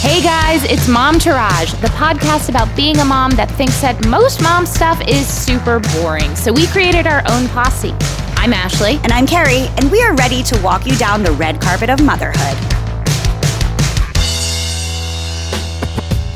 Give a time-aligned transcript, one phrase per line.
[0.00, 4.40] Hey guys, it's Mom Tourage, the podcast about being a mom that thinks that most
[4.40, 6.34] mom stuff is super boring.
[6.34, 7.92] So we created our own posse.
[8.36, 8.98] I'm Ashley.
[9.04, 12.02] And I'm Carrie, and we are ready to walk you down the red carpet of
[12.02, 12.56] motherhood.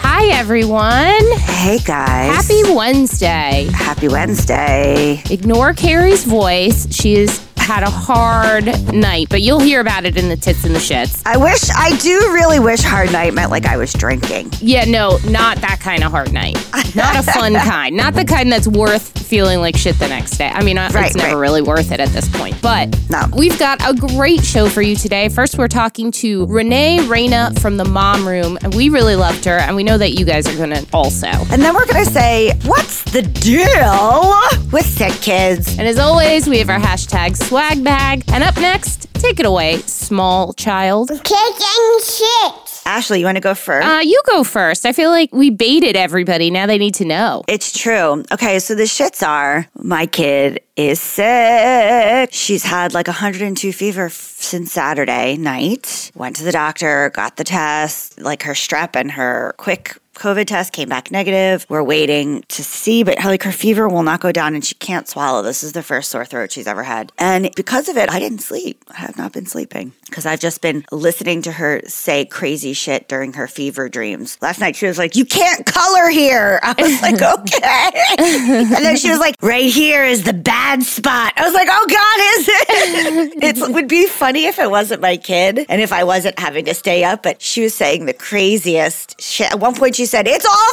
[0.03, 1.39] Hi everyone.
[1.39, 2.46] Hey guys.
[2.46, 3.71] Happy Wednesday.
[3.73, 5.23] Happy Wednesday.
[5.31, 6.87] Ignore Carrie's voice.
[6.95, 10.75] She is had a hard night, but you'll hear about it in the tits and
[10.75, 11.23] the shits.
[11.25, 14.53] I wish, I do really wish hard night meant like I was drinking.
[14.61, 16.55] Yeah, no, not that kind of hard night.
[16.95, 17.96] Not a fun kind.
[17.96, 20.49] Not the kind that's worth feeling like shit the next day.
[20.49, 21.41] I mean, Right, it's never right.
[21.41, 22.61] really worth it at this point.
[22.61, 23.25] But No.
[23.35, 25.29] we've got a great show for you today.
[25.31, 29.57] First, we're talking to Renee Reina from the Mom Room, and we really loved her,
[29.58, 31.27] and we know that you guys are going to also.
[31.27, 34.34] And then we're gonna say, what's the deal
[34.70, 35.78] with sick kids?
[35.78, 38.25] And as always, we have our hashtag swag bag.
[38.33, 41.11] And up next, take it away, small child.
[41.22, 42.83] Kicking shit.
[42.84, 43.86] Ashley, you wanna go first?
[43.86, 44.84] Uh, you go first.
[44.84, 46.50] I feel like we baited everybody.
[46.50, 47.44] Now they need to know.
[47.47, 48.25] It's true.
[48.32, 52.30] Okay, so the shits are my kid is sick.
[52.32, 56.10] She's had like 102 fever f- since Saturday night.
[56.16, 60.72] Went to the doctor, got the test, like her strep and her quick COVID test
[60.72, 61.66] came back negative.
[61.68, 65.08] We're waiting to see, but like her fever will not go down and she can't
[65.08, 65.42] swallow.
[65.42, 67.12] This is the first sore throat she's ever had.
[67.18, 68.82] And because of it, I didn't sleep.
[68.90, 73.08] I have not been sleeping because I've just been listening to her say crazy shit
[73.08, 74.38] during her fever dreams.
[74.40, 76.60] Last night she was like, You can't color here.
[76.62, 78.64] I was like, Okay.
[78.72, 81.32] and then she was like, Right here is the bad spot.
[81.36, 83.58] I was like, Oh God, is it?
[83.68, 86.74] it would be funny if it wasn't my kid and if I wasn't having to
[86.74, 89.50] stay up, but she was saying the craziest shit.
[89.52, 90.72] At one point, she said, It's all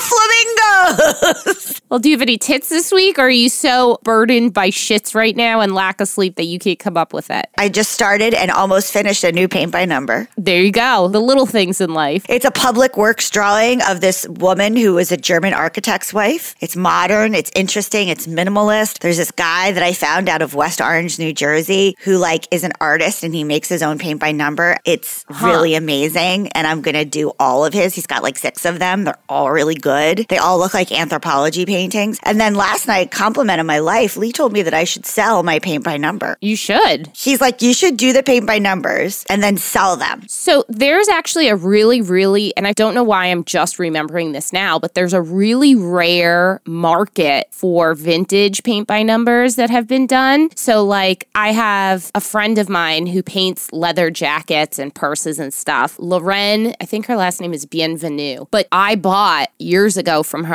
[0.72, 1.82] flamingos.
[1.90, 5.14] Well, do you have any tits this week, or are you so burdened by shits
[5.14, 7.48] right now and lack of sleep that you can't come up with it?
[7.58, 10.30] I just started and almost finished a new paint by number.
[10.38, 11.10] There you go.
[11.10, 12.26] The little things in life.
[12.30, 16.56] It's a public works drawing of this woman who was a German architect's wife.
[16.62, 19.00] It's modern, it's interesting, it's minimalist.
[19.00, 22.64] There's this guy that I found out of West Orange, New Jersey, who like is
[22.64, 24.78] an artist and he makes his own paint by number.
[24.86, 27.94] It's really amazing and I'm going to do all of his.
[27.96, 29.04] He's got like 6 of them.
[29.04, 30.26] They're all really good.
[30.30, 32.20] They all look like Anthropologie paintings.
[32.24, 35.42] And then last night, compliment of my life, Lee told me that I should sell
[35.42, 36.38] my paint by number.
[36.40, 37.10] You should.
[37.16, 40.24] He's like, you should do the paint by numbers and then sell them.
[40.28, 44.54] So there's actually a really, really, and I don't know why I'm just remembering this
[44.54, 50.06] now, but there's a really rare market for vintage paint by numbers that have been
[50.06, 50.50] done.
[50.56, 55.52] So, like, I have a friend of mine who paints leather jackets and purses and
[55.52, 55.98] stuff.
[55.98, 60.51] Lorraine, I think her last name is Bienvenue, but I bought years ago from her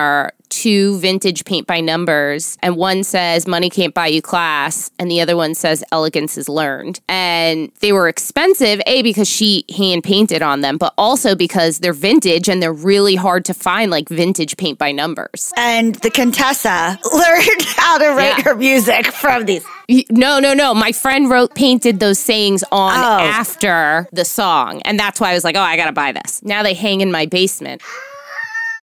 [0.49, 2.57] two vintage paint by numbers.
[2.63, 4.91] And one says money can't buy you class.
[4.99, 7.01] And the other one says elegance is learned.
[7.09, 11.93] And they were expensive a because she hand painted on them but also because they're
[11.93, 15.53] vintage and they're really hard to find like vintage paint by numbers.
[15.57, 18.43] And the Contessa learned how to write Yeah.
[18.45, 19.65] her music from these.
[20.11, 20.75] No no no.
[20.75, 23.25] My friend wrote painted those sayings on Oh.
[23.25, 24.81] after the song.
[24.85, 26.41] And that's why i was like oh i gotta buy this.
[26.43, 27.83] Now they hang in my basement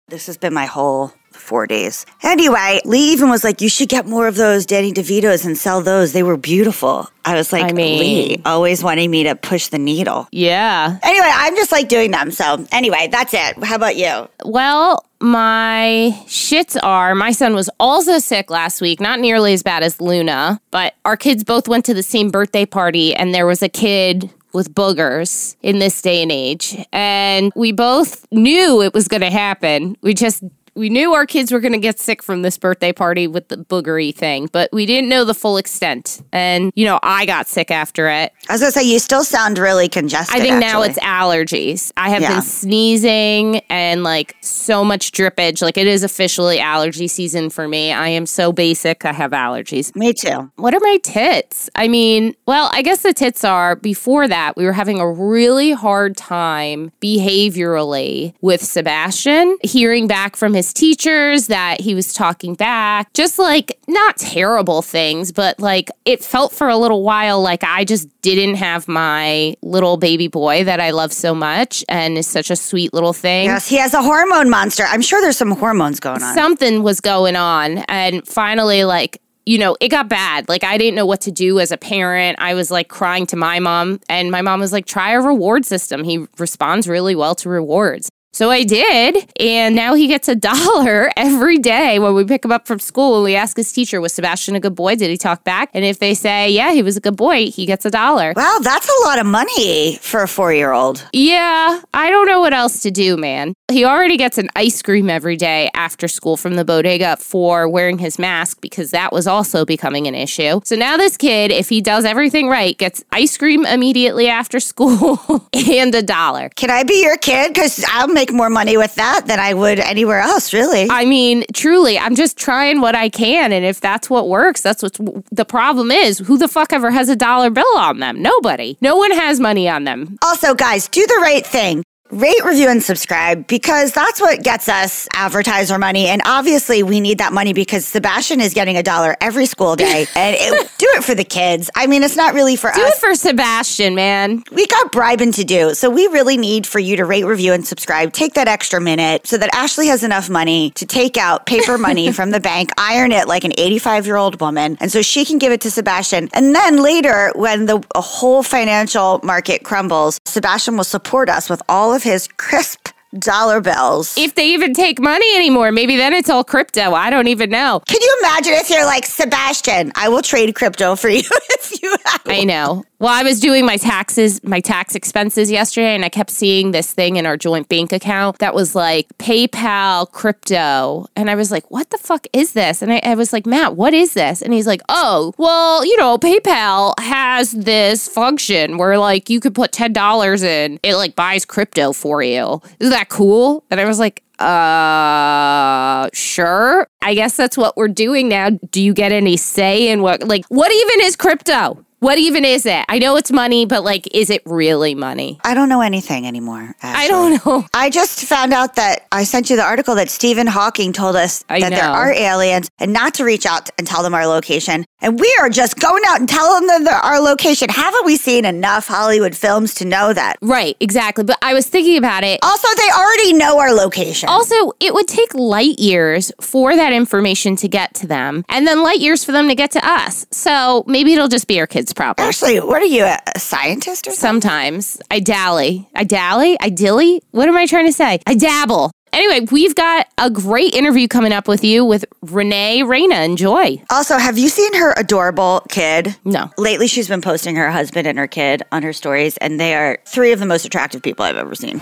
[0.08, 2.04] This has been my whole four days.
[2.22, 5.80] Anyway, Lee even was like, "You should get more of those Danny DeVitos and sell
[5.80, 6.12] those.
[6.12, 9.78] They were beautiful." I was like, I mean- "Lee, always wanting me to push the
[9.78, 12.30] needle." yeah Anyway, I'm just like doing them.
[12.32, 13.64] So anyway, that's it.
[13.64, 14.28] How about you?
[14.44, 19.82] Well, my shits are my son was also sick last week, not nearly as bad
[19.82, 23.62] as Luna, but our kids both went to the same birthday party, and there was
[23.62, 26.76] a kid with boogers in this day and age.
[26.92, 29.96] And we both knew it was going to happen.
[30.00, 30.42] We just
[30.74, 33.56] we knew our kids were going to get sick from this birthday party with the
[33.56, 36.20] boogery thing, but we didn't know the full extent.
[36.32, 38.32] And, you know, I got sick after it.
[38.48, 40.36] I was gonna say you still sound really congested.
[40.36, 41.92] I think now it's allergies.
[41.96, 42.34] I have Yeah.
[42.34, 45.62] been sneezing and like so much drippage.
[45.62, 47.92] Like it is officially allergy season for me.
[47.92, 49.04] I am so basic.
[49.04, 49.94] I have allergies.
[49.96, 50.50] me too.
[50.56, 51.70] What are my tits?
[51.76, 55.72] I mean, well, I guess the tits are before that, we were having a really
[55.72, 63.12] hard time behaviorally with Sebastian, hearing back from his teachers that he was talking back,
[63.12, 67.84] just like not terrible things, but like it felt for a little while like I
[67.84, 72.50] just didn't have my little baby boy that I love so much and is such
[72.50, 73.46] a sweet little thing.
[73.46, 74.84] Yes, he has a hormone monster.
[74.84, 76.34] I'm sure there's some hormones going on.
[76.34, 80.48] something was going on and finally like you know it got bad.
[80.48, 82.38] Like i didn't know what to do as a parent.
[82.40, 85.66] I was like crying to my mom and my mom was like try a reward
[85.66, 86.04] system.
[86.04, 89.32] He responds really well to rewards So I did.
[89.38, 93.14] And now he gets a dollar every day when we pick him up from school
[93.14, 94.96] and we ask his teacher, was Sebastian a good boy?
[94.96, 95.70] Did he talk back?
[95.72, 98.32] And if they say, yeah, he was a good boy, he gets a dollar.
[98.34, 101.06] Wow, that's a lot of money for a four year old.
[101.12, 103.54] Yeah, I don't know what else to do, man.
[103.70, 107.98] He already gets an ice cream every day after school from the bodega for wearing
[107.98, 110.60] his mask because that was also becoming an issue.
[110.64, 115.48] So now this kid, if he does everything right, gets ice cream immediately after school
[115.52, 116.48] and a dollar.
[116.48, 117.54] Can I be your kid?
[117.54, 120.88] Because I'll make more money with that than I would anywhere else, really.
[120.90, 123.52] I mean, truly, I'm just trying what I can.
[123.52, 124.98] And if that's what works, that's what
[125.30, 126.18] the problem is.
[126.18, 128.20] Who the fuck ever has a dollar bill on them?
[128.22, 128.76] Nobody.
[128.80, 130.18] No one has money on them.
[130.22, 131.84] Also, guys, do the right thing.
[132.10, 136.06] Rate, review, and subscribe because that's what gets us advertiser money.
[136.06, 140.06] And obviously, we need that money because Sebastian is getting a dollar every school day.
[140.14, 141.70] and it, do it for the kids.
[141.74, 143.00] I mean, it's not really for Do us.
[143.00, 144.44] Do it for Sebastian, man.
[144.52, 145.72] we got bribing to do.
[145.72, 148.12] So we really need for you to rate, review, and subscribe.
[148.12, 152.12] Take that extra minute so that Ashley has enough money to take out paper money
[152.18, 154.76] from the bank, iron it like an 85 year old woman.
[154.78, 156.28] And so she can give it to Sebastian.
[156.34, 161.94] And then later, when the whole financial market crumbles, Sebastian will support us with all
[161.94, 164.14] of his crisp dollar bills.
[164.16, 166.92] If they even take money anymore, maybe then it's all crypto.
[166.94, 167.80] I don't even know.
[167.86, 171.94] Can you imagine if you're like, Sebastian, I will trade crypto for you if you
[172.04, 172.22] have.
[172.26, 172.84] I know.
[173.00, 176.92] Well, I was doing my taxes, my tax expenses yesterday, and I kept seeing this
[176.92, 181.06] thing in our joint bank account that was like PayPal crypto.
[181.16, 182.82] And I was like, what the fuck is this?
[182.82, 184.42] And I, I was like, Matt, what is this?
[184.42, 189.56] And he's like, oh, well, you know, PayPal has this function where like you could
[189.56, 192.62] put $10 in, it like buys crypto for you.
[192.78, 193.64] Is that cool?
[193.70, 198.92] And I was like, uh sure i guess that's what we're doing now do you
[198.92, 202.98] get any say in what like what even is crypto what even is it i
[202.98, 206.74] know it's money but like is it really money I don't know anything anymore.
[206.82, 210.46] i don't know I just found out that I sent you the article that Stephen
[210.46, 214.02] Hawking told us I that there are aliens and not to reach out and tell
[214.02, 214.84] them our location.
[215.04, 217.68] And we are just going out and telling them the- our location.
[217.68, 220.36] Haven't we seen enough Hollywood films to know that?
[220.40, 224.28] right exactly but i was thinking about it Also, they already know our location.
[224.28, 228.82] also it would take light years for that information to get to them and then
[228.82, 231.92] light years for them to get to us so maybe it'll just be our kids
[231.92, 234.40] problem Actually, what are you, a, a scientist or something?
[234.42, 235.88] Sometimes I dally.
[235.94, 236.56] I dally?
[236.60, 237.22] I dilly?
[237.32, 238.20] What am I trying to say?
[238.26, 238.90] I dabble.
[239.14, 243.20] Anyway, we've got a great interview coming up with you with Renee Reina.
[243.20, 243.80] Enjoy.
[243.88, 246.16] Also, have you seen her adorable kid?
[246.24, 246.50] No.
[246.58, 249.98] Lately, she's been posting her husband and her kid on her stories, and they are
[250.04, 251.80] three of the most attractive people I've ever seen.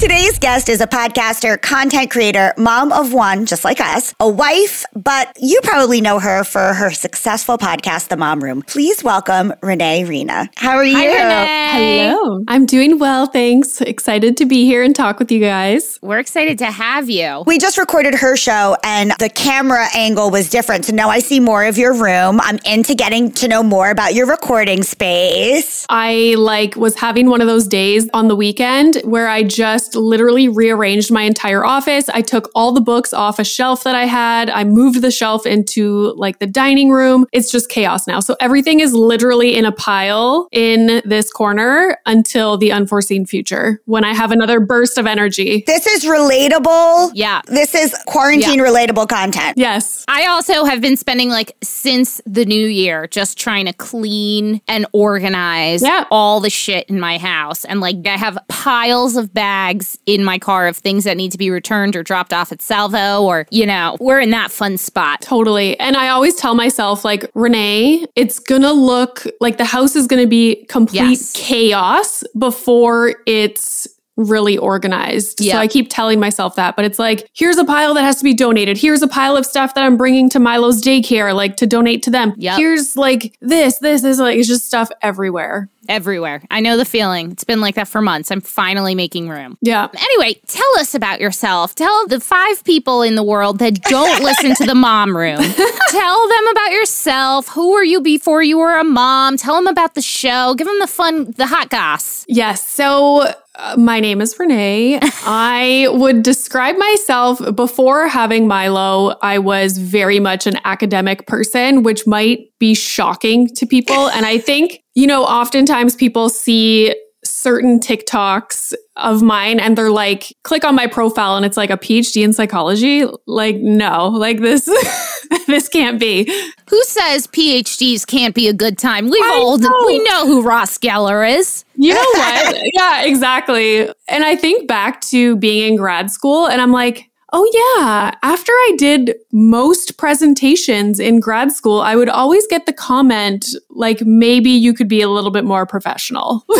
[0.00, 4.84] Today's guest is a podcaster, content creator, mom of one, just like us, a wife,
[4.94, 8.62] but you probably know her for her successful podcast, The Mom Room.
[8.62, 10.48] Please welcome Renee Reina.
[10.54, 10.96] How are you?
[10.96, 12.10] Hi, Renee.
[12.10, 12.44] Hello.
[12.46, 13.80] I'm doing well, thanks.
[13.80, 15.98] Excited to be here and talk with you guys.
[16.00, 17.42] We're excited to have you.
[17.44, 20.84] We just recorded her show and the camera angle was different.
[20.84, 22.40] So now I see more of your room.
[22.40, 25.86] I'm into getting to know more about your recording space.
[25.88, 30.48] I like was having one of those days on the weekend where I just literally
[30.48, 32.08] rearranged my entire office.
[32.08, 34.50] I took all the books off a shelf that I had.
[34.50, 37.26] I moved the shelf into like the dining room.
[37.32, 38.20] It's just chaos now.
[38.20, 44.04] So everything is literally in a pile in this corner until the unforeseen future when
[44.04, 45.64] I have another burst of energy.
[45.66, 47.12] This is relatable.
[47.14, 47.42] Yeah.
[47.46, 49.56] This is quarantine relatable content.
[49.56, 50.04] Yes.
[50.08, 54.86] I also have been spending like since the new year just trying to clean and
[54.92, 56.04] organize Yeah.
[56.10, 57.64] all the shit in my house.
[57.64, 61.38] And like I have piles of bags in my car of things that need to
[61.38, 65.20] be returned or dropped off at Salvo or, you know, we're in that fun spot.
[65.20, 65.78] Totally.
[65.80, 70.26] And I always tell myself, like, Renee, it's gonna look like the house is gonna
[70.26, 71.32] be complete Yes.
[71.34, 73.86] chaos before it's
[74.18, 75.40] really organized.
[75.40, 75.54] Yeah.
[75.54, 78.24] So I keep telling myself that, but it's like, here's a pile that has to
[78.24, 78.76] be donated.
[78.76, 82.10] Here's a pile of stuff that I'm bringing to Milo's daycare, like to donate to
[82.10, 82.34] them.
[82.36, 82.58] Yep.
[82.58, 85.70] Here's like this, this, this, like, it's just stuff everywhere.
[85.88, 86.42] Everywhere.
[86.50, 87.30] I know the feeling.
[87.30, 88.30] It's been like that for months.
[88.30, 89.56] I'm finally making room.
[89.62, 89.88] Yeah.
[89.98, 91.74] Anyway, tell us about yourself.
[91.74, 95.38] Tell the five people in the world that don't listen to the mom room.
[95.90, 97.48] Tell them about yourself.
[97.48, 99.38] Who were you before you were a mom?
[99.38, 100.54] Tell them about the show.
[100.54, 102.26] Give them the fun, the hot goss.
[102.28, 102.68] Yes.
[102.68, 103.32] So
[103.76, 104.98] my name is Renee.
[105.02, 109.16] I would describe myself before having Milo.
[109.22, 114.08] I was very much an academic person, which might be shocking to people.
[114.10, 120.34] And I think, you know, oftentimes people see certain TikToks of mine and they're like,
[120.44, 123.04] click on my profile and it's like a PhD in psychology.
[123.26, 124.68] Like, no, like this,
[125.46, 126.24] this can't be.
[126.68, 129.08] Who says PhDs can't be a good time?
[129.08, 129.72] We've I all know.
[129.86, 131.64] we know who Ross Geller is.
[131.76, 132.60] You know what?
[132.74, 133.88] yeah, exactly.
[134.08, 138.52] And I think back to being in grad school and I'm like, oh yeah, after
[138.52, 144.50] I did most presentations in grad school, I would always get the comment like maybe
[144.50, 146.44] you could be a little bit more professional.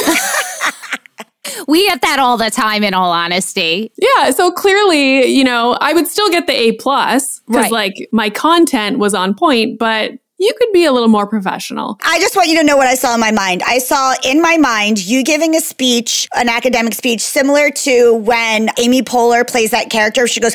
[1.68, 3.92] We get that all the time in all honesty.
[3.96, 7.72] yeah, so clearly, you know, I would still get the A plus because Right.
[7.72, 11.98] like my content was on point, but you could be a little more professional.
[12.04, 13.60] I just want you to know what I saw in my mind.
[13.66, 18.70] I saw in my mind you giving a speech, an academic speech, similar to when
[18.78, 20.28] Amy Poehler plays that character.
[20.28, 20.54] She goes,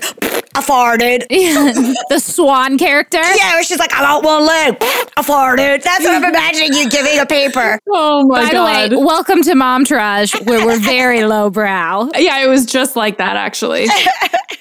[0.56, 1.28] I farted.
[2.10, 3.18] the Swan character.
[3.18, 4.78] Yeah, where she's like, I'm out one leg.
[4.82, 5.82] I farted.
[5.84, 7.80] That's what I'm imagining you giving a paper.
[7.90, 8.92] Oh my By god.
[8.92, 12.10] the way, welcome to Mom Trash, where we're very lowbrow.
[12.18, 13.88] yeah, it was just like that actually.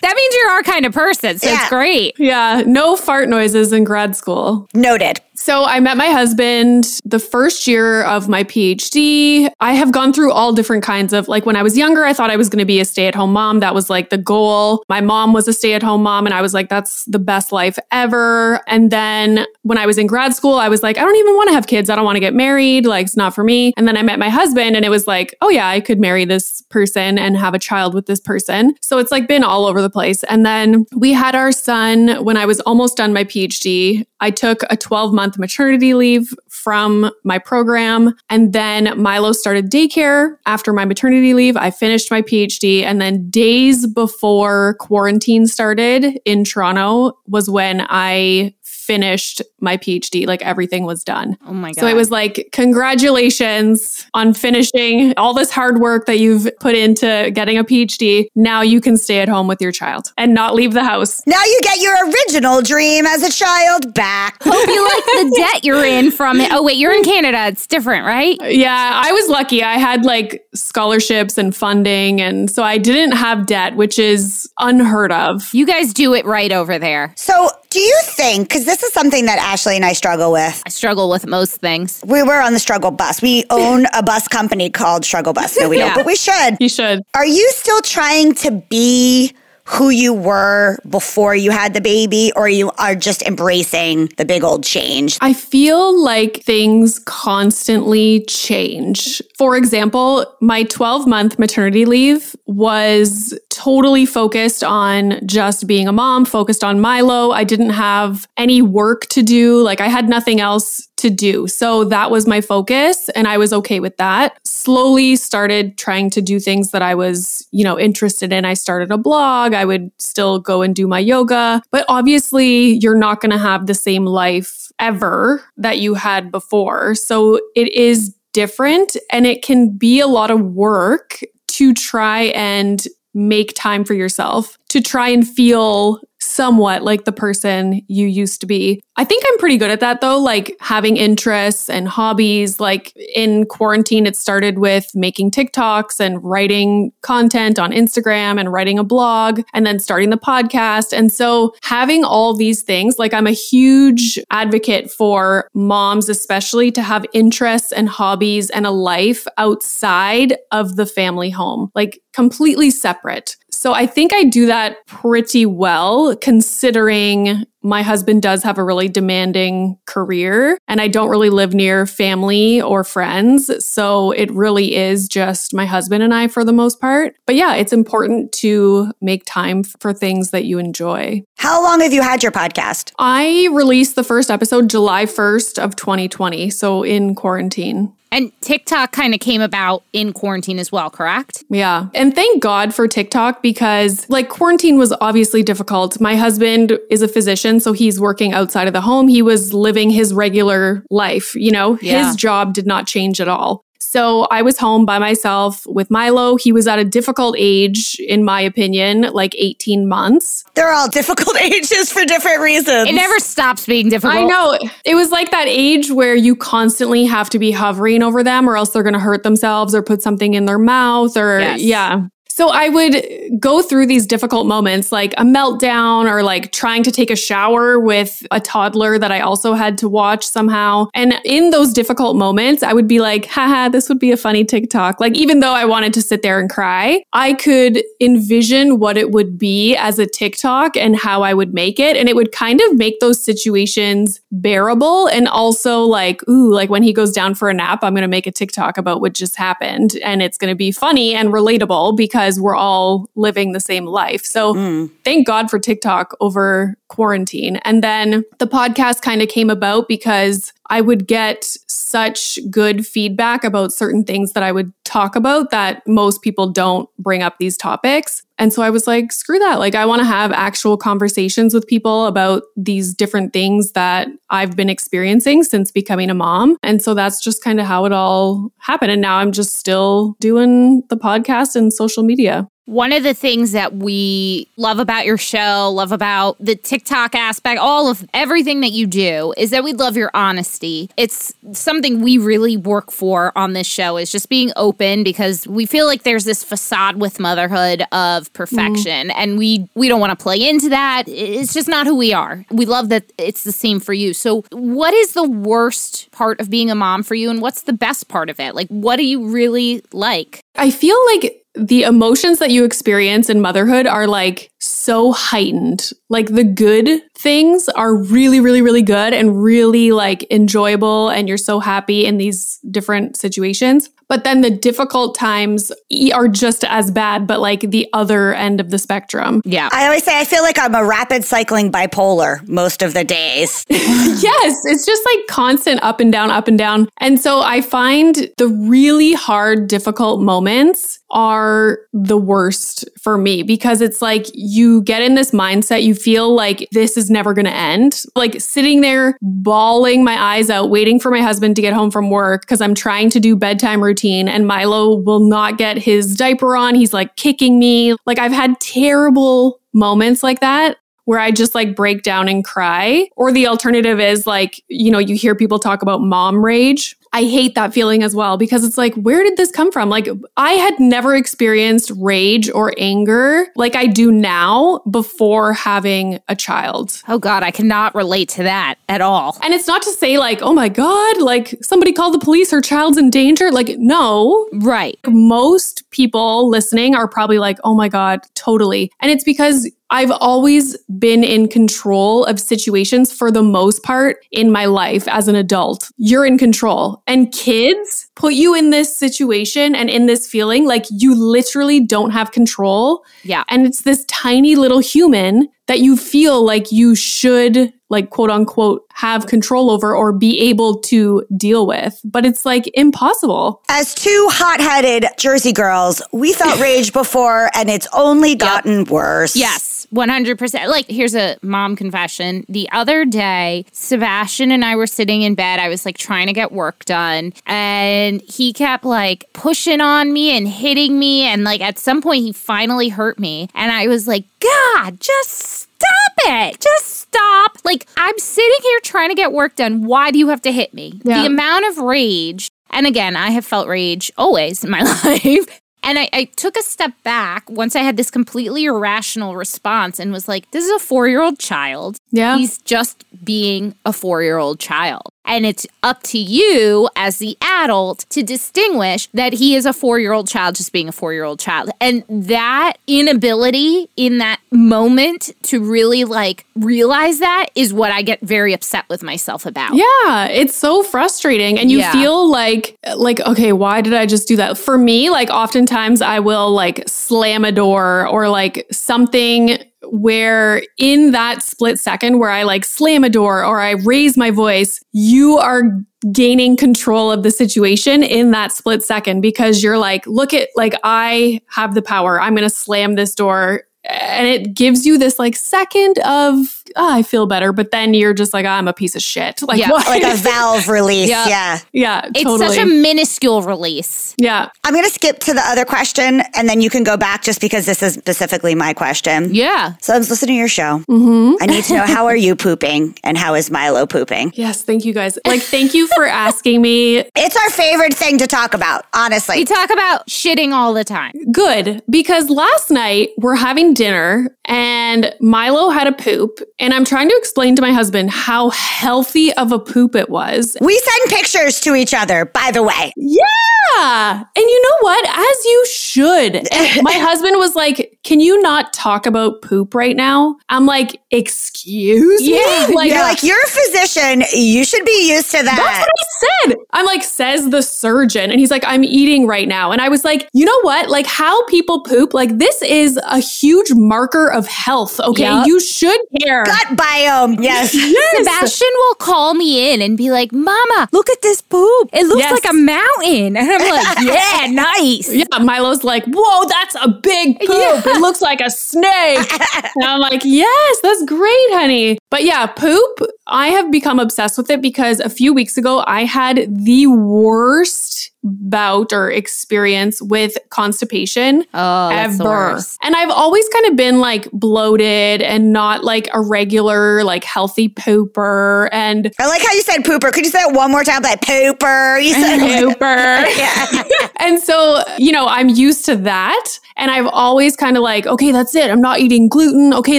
[0.03, 1.61] That means you're our kind of person, so Yeah.
[1.61, 2.19] it's great.
[2.19, 4.67] yeah, no fart noises in grad school.
[4.75, 5.21] Noted.
[5.43, 9.51] So I met my husband the first year of my PhD.
[9.59, 12.31] I have gone through all different kinds of like when I was younger, I thought
[12.31, 13.59] I was going to be a stay-at-home mom.
[13.59, 14.85] That was like the goal.
[14.89, 18.61] My mom was a stay-at-home mom and I was like that's the best life ever.
[18.69, 21.49] And then when I was in grad school, I was like I don't even want
[21.49, 21.91] to have kids.
[21.91, 22.87] I don't want to get married.
[22.87, 23.73] Like it's not for me.
[23.77, 26.25] And then I met my husband and it was like, "Oh yeah, I could marry
[26.25, 29.83] this person and have a child with this person." So it's like been all over
[29.83, 30.23] the place.
[30.23, 34.07] And then we had our son when I was almost done my PhD.
[34.23, 38.15] I took a 12 month maternity leave from my program.
[38.31, 41.57] And then Milo started daycare after my maternity leave.
[41.57, 42.85] I finished my PhD.
[42.85, 50.27] And then days before quarantine started in Toronto was when I finished my PhD.
[50.27, 51.37] Like everything was done.
[51.47, 51.81] Oh my god.
[51.81, 57.31] So it was like, congratulations on finishing all this hard work that you've put into
[57.33, 58.27] getting a PhD.
[58.35, 61.21] Now you can stay at home with your child and not leave the house.
[61.27, 64.43] Now you get your original dream as a child back.
[64.43, 66.51] Hope you like the debt you're in from it.
[66.53, 67.47] Oh wait, you're in Canada.
[67.47, 68.39] It's different, right?
[68.43, 69.63] Yeah, I was lucky.
[69.63, 72.21] I had like scholarships and funding.
[72.21, 75.53] And so I didn't have debt, which is unheard of.
[75.55, 77.13] You guys do it right over there.
[77.17, 80.71] So, do you think, because this is something that Ashley and I struggle with, I
[80.71, 82.01] struggle with most things.
[82.07, 83.23] we were on the struggle bus.
[83.23, 85.57] We own a bus company called Struggle Bus.
[85.59, 85.87] No, we Yeah.
[85.89, 86.57] don't, but we should.
[86.61, 87.03] You should.
[87.15, 89.33] Are you still trying to be
[89.65, 94.43] who you were before you had the baby, or you are just embracing the big
[94.43, 95.17] old change?
[95.21, 99.23] I feel like things constantly change.
[99.39, 106.25] For example, my 12 month maternity leave was totally focused on just being a mom,
[106.25, 107.33] focused on Milo.
[107.33, 109.61] I didn't have any work to do.
[109.61, 111.47] Like I had nothing else to do.
[111.49, 114.39] So that was my focus and I was okay with that.
[114.47, 118.47] Slowly started trying to do things that I was, you know, interested in.
[118.47, 119.53] I started a blog.
[119.53, 123.67] I would still go and do my yoga, but obviously you're not going to have
[123.67, 126.95] the same life ever that you had before.
[126.95, 132.87] So it is different and it can be a lot of work to try and
[133.15, 138.47] make time for yourself, to try and feel somewhat like the person you used to
[138.47, 138.81] be.
[138.97, 142.61] I think I'm pretty good at that though, like having interests and hobbies.
[142.61, 148.79] Like in quarantine, it started with making TikToks and writing content on Instagram and writing
[148.79, 150.93] a blog and then starting the podcast.
[150.97, 156.83] And so having all these things, like I'm a huge advocate for moms, especially to
[156.83, 163.37] have interests and hobbies and a life outside of the family home, like completely separate.
[163.63, 168.89] So I think I do that pretty well considering my husband does have a really
[168.89, 173.65] demanding career and I don't really live near family or friends.
[173.65, 177.15] So it really is just my husband and I for the most part.
[177.27, 181.23] But yeah, it's important to make time for things that you enjoy.
[181.37, 182.93] How long have you had your podcast?
[182.99, 187.93] I released the first episode July 1st of 2020, so in quarantine.
[188.13, 191.45] And TikTok kind of came about in quarantine as well, correct?
[191.49, 191.87] Yeah.
[191.95, 195.99] And thank God for TikTok because like quarantine was obviously difficult.
[195.99, 199.09] My husband is a physician, so he's working outside of the home.
[199.09, 202.07] He was living his regular life, you know, Yeah.
[202.07, 203.65] his job did not change at all.
[203.85, 206.37] So I was home by myself with Milo.
[206.37, 210.45] He was at a difficult age, in my opinion, like 18 months.
[210.55, 212.89] They're all difficult ages for different reasons.
[212.89, 214.15] It never stops being difficult.
[214.17, 214.57] I know.
[214.87, 218.57] It was like that age where you constantly have to be hovering over them or
[218.57, 221.61] else they're going to hurt themselves or put something in their mouth or Yes.
[221.61, 222.03] yeah.
[222.35, 226.91] So I would go through these difficult moments like a meltdown or like trying to
[226.91, 230.87] take a shower with a toddler that I also had to watch somehow.
[230.95, 234.47] And in those difficult moments, I would be like, haha, this would be a funny
[234.47, 234.99] TikTok.
[234.99, 239.11] Like, even though I wanted to sit there and cry, I could envision what it
[239.11, 241.99] would be as a TikTok and how I would make it.
[241.99, 245.07] And it would kind of make those situations bearable.
[245.09, 248.09] And also like, ooh, like when he goes down for a nap, I'm going to
[248.09, 249.97] make a TikTok about what just happened.
[250.03, 254.25] And it's going to be funny and relatable because we're all living the same life.
[254.25, 254.91] So mm.
[255.05, 257.57] thank God for TikTok over quarantine.
[257.59, 263.45] And then the podcast kind of came about because I would get such good feedback
[263.45, 267.59] about certain things that I would talk about that most people don't bring up these
[267.59, 268.23] topics.
[268.43, 269.61] And so I was like, screw that.
[269.61, 274.57] Like, I want to have actual conversations with people about these different things that I've
[274.57, 276.57] been experiencing since becoming a mom.
[276.61, 278.91] And so that's just kind of how it all happened.
[278.91, 282.49] And now I'm just still doing the podcast and social media.
[282.67, 287.59] One of the things that we love about your show, love about the TikTok aspect,
[287.59, 290.89] all of everything that you do is that we love your honesty.
[290.97, 295.67] It's something we really work for on this show is just being open because we
[295.67, 299.15] feel like there's this facade with motherhood of perfection mm.
[299.17, 301.05] and we we don't want to play into that.
[301.09, 302.45] It's just not who we are.
[302.51, 304.15] We love that it's the same for you.
[304.15, 307.73] So, what is the worst part of being a mom for you and what's the
[307.73, 308.55] best part of it?
[308.55, 310.45] Like what do you really like?
[310.55, 315.91] I feel like the emotions that you experience in motherhood are like so heightened.
[316.09, 321.39] Like the good things are really, really, really good and really like enjoyable, and you're
[321.39, 323.91] so happy in these different situations.
[324.13, 325.73] But then the difficult times
[326.13, 329.41] are just as bad, but like the other end of the spectrum.
[329.47, 329.71] Yeah.
[329.73, 333.65] I always say I feel like I'm a rapid cycling bipolar most of the days.
[333.71, 334.57] yes.
[334.67, 336.91] It's just like constant up and down, up and down.
[336.99, 343.81] And so I find the really hard, difficult moments are the worst for me because
[343.81, 347.55] it's like you get in this mindset, you feel like this is never going to
[347.55, 348.03] end.
[348.15, 352.11] Like sitting there bawling my eyes out, waiting for my husband to get home from
[352.11, 356.57] work because I'm trying to do bedtime routine and Milo will not get his diaper
[356.57, 356.75] on.
[356.75, 357.95] He's like kicking me.
[358.05, 363.09] Like I've had terrible moments like that where I just like break down and cry.
[363.17, 367.25] Or the alternative is like, you know, you hear people talk about mom rage, I
[367.25, 369.89] hate that feeling as well because it's like, where did this come from?
[369.91, 376.37] Like, I had never experienced rage or anger like I do now before having a
[376.37, 377.03] child.
[377.09, 379.37] Oh, God, I cannot relate to that at all.
[379.43, 382.63] And it's not to say, like, oh my God, like somebody called the police, her
[382.63, 383.51] child's in danger.
[383.51, 384.49] Like, no.
[384.55, 384.99] Right.
[385.07, 388.91] Most people listening are probably like, oh my God, totally.
[389.01, 394.51] And it's because I've always been in control of situations for the most part in
[394.51, 395.93] my life as an adult.
[395.99, 397.03] You're in control.
[397.07, 402.11] And kids put you in this situation and in this feeling like you literally don't
[402.11, 403.05] have control.
[403.23, 403.45] Yeah.
[403.51, 408.85] And it's this tiny little human that you feel like you should like quote unquote
[408.95, 412.01] have control over or be able to deal with.
[412.05, 413.63] But it's like impossible.
[413.69, 418.89] As two hot headed Jersey girls, we felt rage before and it's only gotten yep.
[418.89, 419.37] worse.
[419.37, 420.69] Yes, 100%.
[420.69, 422.45] Like, here's a mom confession.
[422.49, 425.59] The other day, Sebastian and I were sitting in bed.
[425.59, 430.37] I was like trying to get work done and he kept like pushing on me
[430.37, 431.23] and hitting me.
[431.23, 433.49] And like at some point, he finally hurt me.
[433.55, 436.61] And I was like, God, just stop it.
[436.61, 437.59] Just stop.
[437.65, 439.85] Like, I'm sitting here trying to get work done.
[439.85, 441.01] Why do you have to hit me?
[441.05, 441.21] Yeah.
[441.21, 445.62] The amount of rage, and again, I have felt rage always in my life.
[445.83, 450.13] And I, I, took a step back once I had this completely irrational response and
[450.13, 451.99] was like, this is a four year old child.
[452.11, 452.37] Yeah.
[452.37, 455.12] He's just being a four year old child.
[455.25, 459.99] And it's up to you as the adult to distinguish that he is a four
[459.99, 461.71] year old child just being a four year old child.
[461.81, 468.21] And that inability in that moment to really like realize that is what I get
[468.21, 469.75] very upset with myself about.
[469.75, 471.59] Yeah, it's so frustrating.
[471.59, 471.93] And you yeah.
[471.93, 474.59] feel like, like, okay, why did I just do that?
[474.59, 481.11] For me, like, oftentimes I will like slam a door or like something where in
[481.13, 485.39] that split second where I like slam a door or I raise my voice, you
[485.39, 485.63] are
[486.11, 490.75] gaining control of the situation in that split second because you're like, look at like
[490.85, 492.21] I have the power.
[492.21, 496.91] I'm going to slam this door and it gives you this like second of oh,
[496.95, 499.41] I feel better, but then you're just like I'm a piece of shit.
[499.53, 499.87] Like Yeah, what?
[499.87, 501.11] Like a valve release.
[501.11, 501.29] Yeah.
[501.29, 501.59] Yeah.
[501.73, 502.49] yeah, It's totally.
[502.49, 504.15] such a minuscule release.
[504.17, 504.49] yeah.
[504.65, 507.41] I'm going to skip to the other question and then you can go back just
[507.41, 509.35] because this is specifically my question.
[509.35, 509.75] Yeah.
[509.83, 510.79] So I was listening to your show.
[510.89, 511.43] Mm-hmm.
[511.43, 514.33] I need to know how are you pooping and how is Milo pooping?
[514.35, 515.19] Yes, thank you guys.
[515.27, 516.99] Like, thank you for asking me.
[517.17, 519.37] It's our favorite thing to talk about, honestly.
[519.37, 521.13] We talk about shitting all the time.
[521.33, 527.09] Good, because last night we're having dinner and Milo had a poop, and I'm trying
[527.09, 530.57] to explain to my husband how healthy of a poop it was.
[530.61, 532.93] we send pictures to each other, by the way.
[532.97, 534.19] Yeah.
[534.19, 535.09] And you know what?
[535.09, 536.37] As you should.
[536.53, 540.37] And my husband was like, Can you not talk about poop right now?
[540.49, 542.75] I'm like, Excuse Yeah, me?
[542.75, 544.25] Like, You're like, you're a physician.
[544.33, 545.57] You should be used to that.
[545.57, 546.57] That's what I said.
[546.73, 548.31] I'm like, says the surgeon.
[548.31, 549.71] And he's like, I'm eating right now.
[549.73, 550.89] And I was like, you know what?
[550.89, 554.99] Like how people poop, like this is a huge marker of health.
[555.01, 555.23] Okay.
[555.23, 555.47] Yep.
[555.47, 556.45] You should care.
[556.45, 557.37] Gut biome.
[557.43, 557.75] Yes.
[557.75, 558.19] yes.
[558.19, 561.91] Sebastian will call me in and be like, Mama, look at this poop.
[561.93, 562.33] It looks Yes.
[562.33, 563.37] like a mountain.
[563.37, 565.13] And I'm like, Yeah, nice.
[565.13, 567.85] Yeah, Milo's like, whoa, that's a big poop.
[567.97, 569.33] It looks like a snake.
[569.75, 571.99] and I'm like, yes, that's great, honey.
[572.11, 576.05] But yeah, poop, I have become obsessed with it because a few weeks ago, I
[576.05, 582.59] had the worst bout or experience with constipation Oh, ever.
[582.83, 587.69] And I've always kind of been like bloated and not like a regular, like healthy
[587.69, 588.69] pooper.
[588.71, 590.13] And I like how you said pooper.
[590.13, 591.03] Could you say it one more time?
[591.03, 592.03] Like pooper.
[592.03, 592.39] You said
[592.81, 594.11] pooper.
[594.17, 596.59] and so, you know, I'm used to that.
[596.77, 598.71] And I've always kind of like, okay, that's it.
[598.71, 599.73] I'm not eating gluten.
[599.75, 599.99] Okay,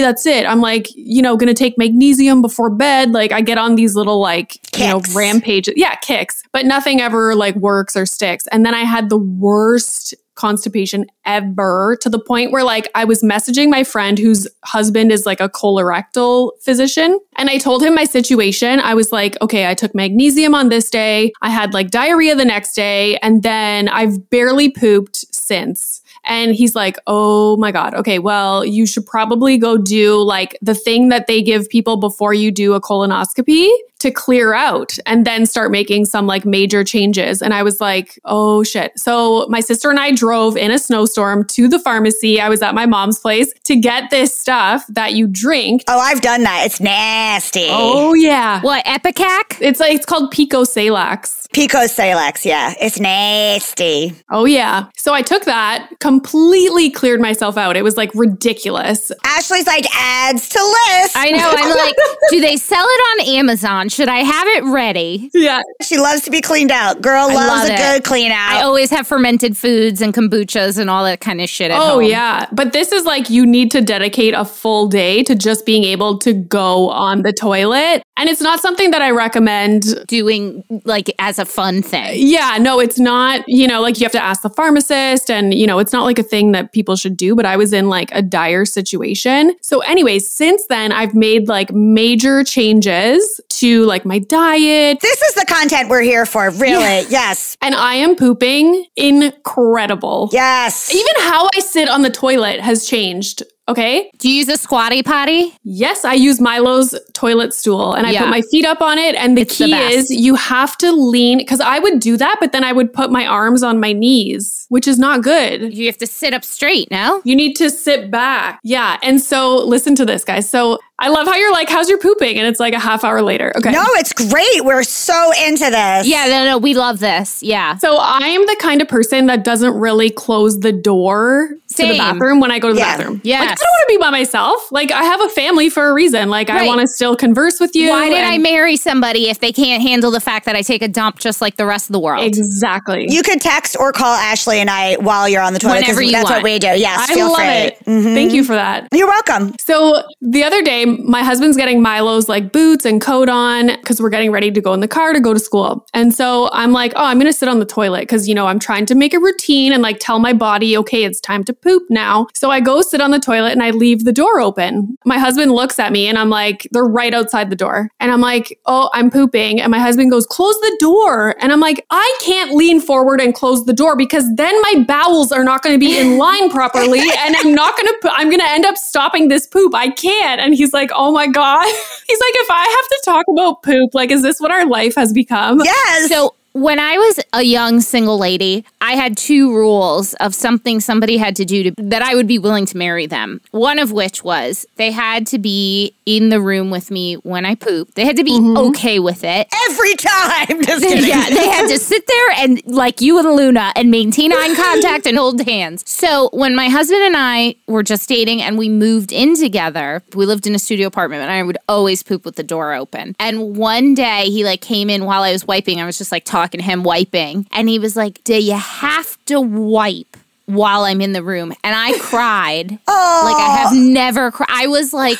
[0.00, 0.46] that's it.
[0.46, 3.12] I'm like, you know, gonna take magnesium before bed.
[3.12, 5.14] Like I get on these little like, you know, Kicks.
[5.14, 5.74] rampages.
[5.76, 6.42] Yeah, kicks.
[6.52, 8.46] But nothing ever like works or sticks.
[8.48, 13.22] And then I had the worst constipation ever to the point where like I was
[13.22, 18.04] messaging my friend whose husband is like a colorectal physician and I told him my
[18.04, 18.80] situation.
[18.80, 21.32] I was like, okay, I took magnesium on this day.
[21.40, 26.02] I had like diarrhea the next day and then I've barely pooped since.
[26.26, 27.94] And he's like, oh my God.
[27.94, 32.34] Okay, well, you should probably go do like the thing that they give people before
[32.34, 33.70] you do a colonoscopy
[34.04, 37.40] to clear out and then start making some like major changes.
[37.40, 38.92] And I was like, oh shit.
[38.98, 42.38] So my sister and I drove in a snowstorm to the pharmacy.
[42.38, 45.84] I was at my mom's place to get this stuff that you drink.
[45.88, 46.64] Oh, I've done that.
[46.66, 47.68] It's nasty.
[47.70, 48.60] Oh yeah.
[48.60, 49.56] What, Ipecac?
[49.62, 51.50] It's like, it's called Pico Salax.
[51.54, 52.44] Pico Salax.
[52.44, 52.74] Yeah.
[52.78, 54.12] It's nasty.
[54.30, 54.90] Oh yeah.
[54.98, 57.74] So I took that, completely cleared myself out.
[57.74, 59.10] It was like ridiculous.
[59.24, 61.16] Ashley's like adds to list.
[61.16, 61.50] I know.
[61.56, 61.96] I'm like,
[62.30, 63.88] do they sell it on Amazon?
[63.94, 65.30] Should I have it ready?
[65.32, 65.60] Yeah.
[65.82, 67.00] she loves to be cleaned out.
[67.00, 67.76] Girl loves love a it.
[67.78, 68.52] good clean out.
[68.52, 71.94] I always have fermented foods and kombuchas and all that kind of shit at Oh,
[72.00, 72.02] home.
[72.04, 72.46] yeah.
[72.52, 76.18] But this is like you need to dedicate a full day to just being able
[76.18, 78.02] to go on the toilet.
[78.16, 80.06] And it's not something that I recommend.
[80.06, 82.14] Doing like as a fun thing.
[82.14, 85.66] Yeah, no, it's not, you know, like you have to ask the pharmacist and, you
[85.66, 88.10] know, it's not like a thing that people should do, but I was in like
[88.12, 89.56] a dire situation.
[89.62, 95.00] So, anyways, since then, I've made like major changes to like my diet.
[95.00, 96.50] this is the content we're here for.
[96.50, 97.06] Really.
[97.08, 97.56] Yes.
[97.62, 100.28] And I am pooping incredible.
[100.32, 100.94] Yes.
[100.94, 103.42] Even how I sit on the toilet has changed.
[103.68, 104.10] Okay.
[104.18, 105.56] Do you use a squatty potty?
[105.64, 108.20] Yes, I use Milo's toilet stool and I Yeah.
[108.22, 109.14] put my feet up on it.
[109.14, 109.94] And the It's key best.
[109.96, 113.10] is you have to lean because I would do that, but then I would put
[113.10, 115.74] my arms on my knees, which is not good.
[115.74, 117.22] You have to sit up straight, no?
[117.24, 118.60] You need to sit back.
[118.64, 118.98] Yeah.
[119.02, 120.48] And so listen to this, guys.
[120.48, 122.38] So I love how you're like, how's your pooping?
[122.38, 123.52] And it's like a half hour later.
[123.56, 123.72] Okay.
[123.72, 124.64] No, it's great.
[124.64, 126.06] We're so into this.
[126.06, 127.42] Yeah, no, no, we love this.
[127.42, 127.76] Yeah.
[127.78, 132.38] So I'm the kind of person that doesn't really close the door to the bathroom
[132.38, 132.96] when I go to the Yeah.
[132.96, 133.20] bathroom.
[133.24, 133.40] Yeah.
[133.40, 134.70] Like I don't want to be by myself.
[134.70, 136.28] Like I have a family for a reason.
[136.30, 137.88] Like I want to still converse with you.
[137.90, 140.88] Why did I marry somebody if they can't handle the fact that I take a
[140.88, 142.24] dump just like the rest of the world?
[142.24, 143.06] Exactly.
[143.08, 145.80] You could text or call Ashley and I while you're on the toilet.
[145.80, 146.36] Whenever you that's want.
[146.36, 146.68] what we do.
[146.68, 147.10] Yes.
[147.10, 147.46] I feel love free.
[147.46, 147.84] it.
[147.84, 148.14] Mm-hmm.
[148.14, 148.86] Thank you for that.
[148.92, 149.56] You're welcome.
[149.58, 154.10] So the other day, my husband's getting Milo's like boots and coat on because we're
[154.10, 155.86] getting ready to go in the car to go to school.
[155.94, 158.46] And so I'm like, oh, I'm going to sit on the toilet because, you know,
[158.46, 161.52] I'm trying to make a routine and like tell my body, okay, it's time to
[161.52, 162.26] poop now.
[162.34, 164.96] So I go sit on the toilet and I leave the door open.
[165.04, 167.88] My husband looks at me and I'm like, they're right outside the door.
[168.00, 169.60] And I'm like, oh, I'm pooping.
[169.60, 171.34] And my husband goes, close the door.
[171.40, 175.32] And I'm like, I can't lean forward and close the door because then my bowels
[175.32, 177.00] are not going to be in line properly.
[177.00, 179.74] And I'm not going to, I'm going to end up stopping this poop.
[179.74, 180.40] I can't.
[180.40, 181.64] And he's like, oh my God.
[182.06, 184.94] He's like, if I have to talk about poop, like, is this what our life
[184.96, 185.60] has become?
[185.64, 186.10] Yes.
[186.10, 191.16] So when I was a young single lady, I had two rules of something somebody
[191.16, 193.40] had to do to, that I would be willing to marry them.
[193.50, 197.56] One of which was they had to be in the room with me when I
[197.56, 197.96] pooped.
[197.96, 198.56] They had to be mm-hmm.
[198.68, 199.48] okay with it.
[199.68, 200.62] Every time.
[201.04, 205.06] Yeah, they had to sit there and like you and Luna and maintain eye contact
[205.06, 205.82] and hold hands.
[205.88, 210.24] So when my husband and I were just dating and we moved in together, we
[210.24, 213.16] lived in a studio apartment and I would always poop with the door open.
[213.18, 215.80] And one day he like came in while I was wiping.
[215.80, 219.22] I was just like talking to him wiping, and he was like, "Do you have
[219.26, 223.22] to wipe?" While I'm in the room, and I cried oh.
[223.24, 224.50] like I have never cried.
[224.50, 225.18] I was like,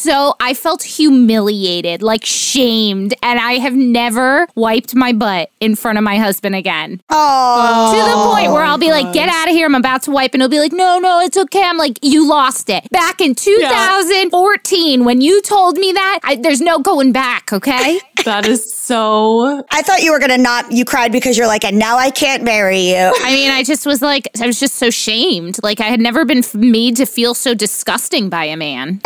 [0.00, 5.98] so I felt humiliated, like shamed, and I have never wiped my butt in front
[5.98, 7.02] of my husband again.
[7.10, 7.92] Oh.
[7.92, 10.32] to the point where I'll be like, get out of here, I'm about to wipe,
[10.32, 11.62] and he'll be like, no, no, it's okay.
[11.62, 12.88] I'm like, you lost it.
[12.90, 18.00] Back in 2014, when you told me that, I, there's no going back, okay?
[18.24, 19.64] That is so.
[19.70, 22.10] I thought you were going to not, you cried because you're like, and now I
[22.10, 22.96] can't marry you.
[23.22, 25.62] I mean, I just was like, I was just so shamed.
[25.62, 29.00] Like, I had never been made to feel so disgusting by a man.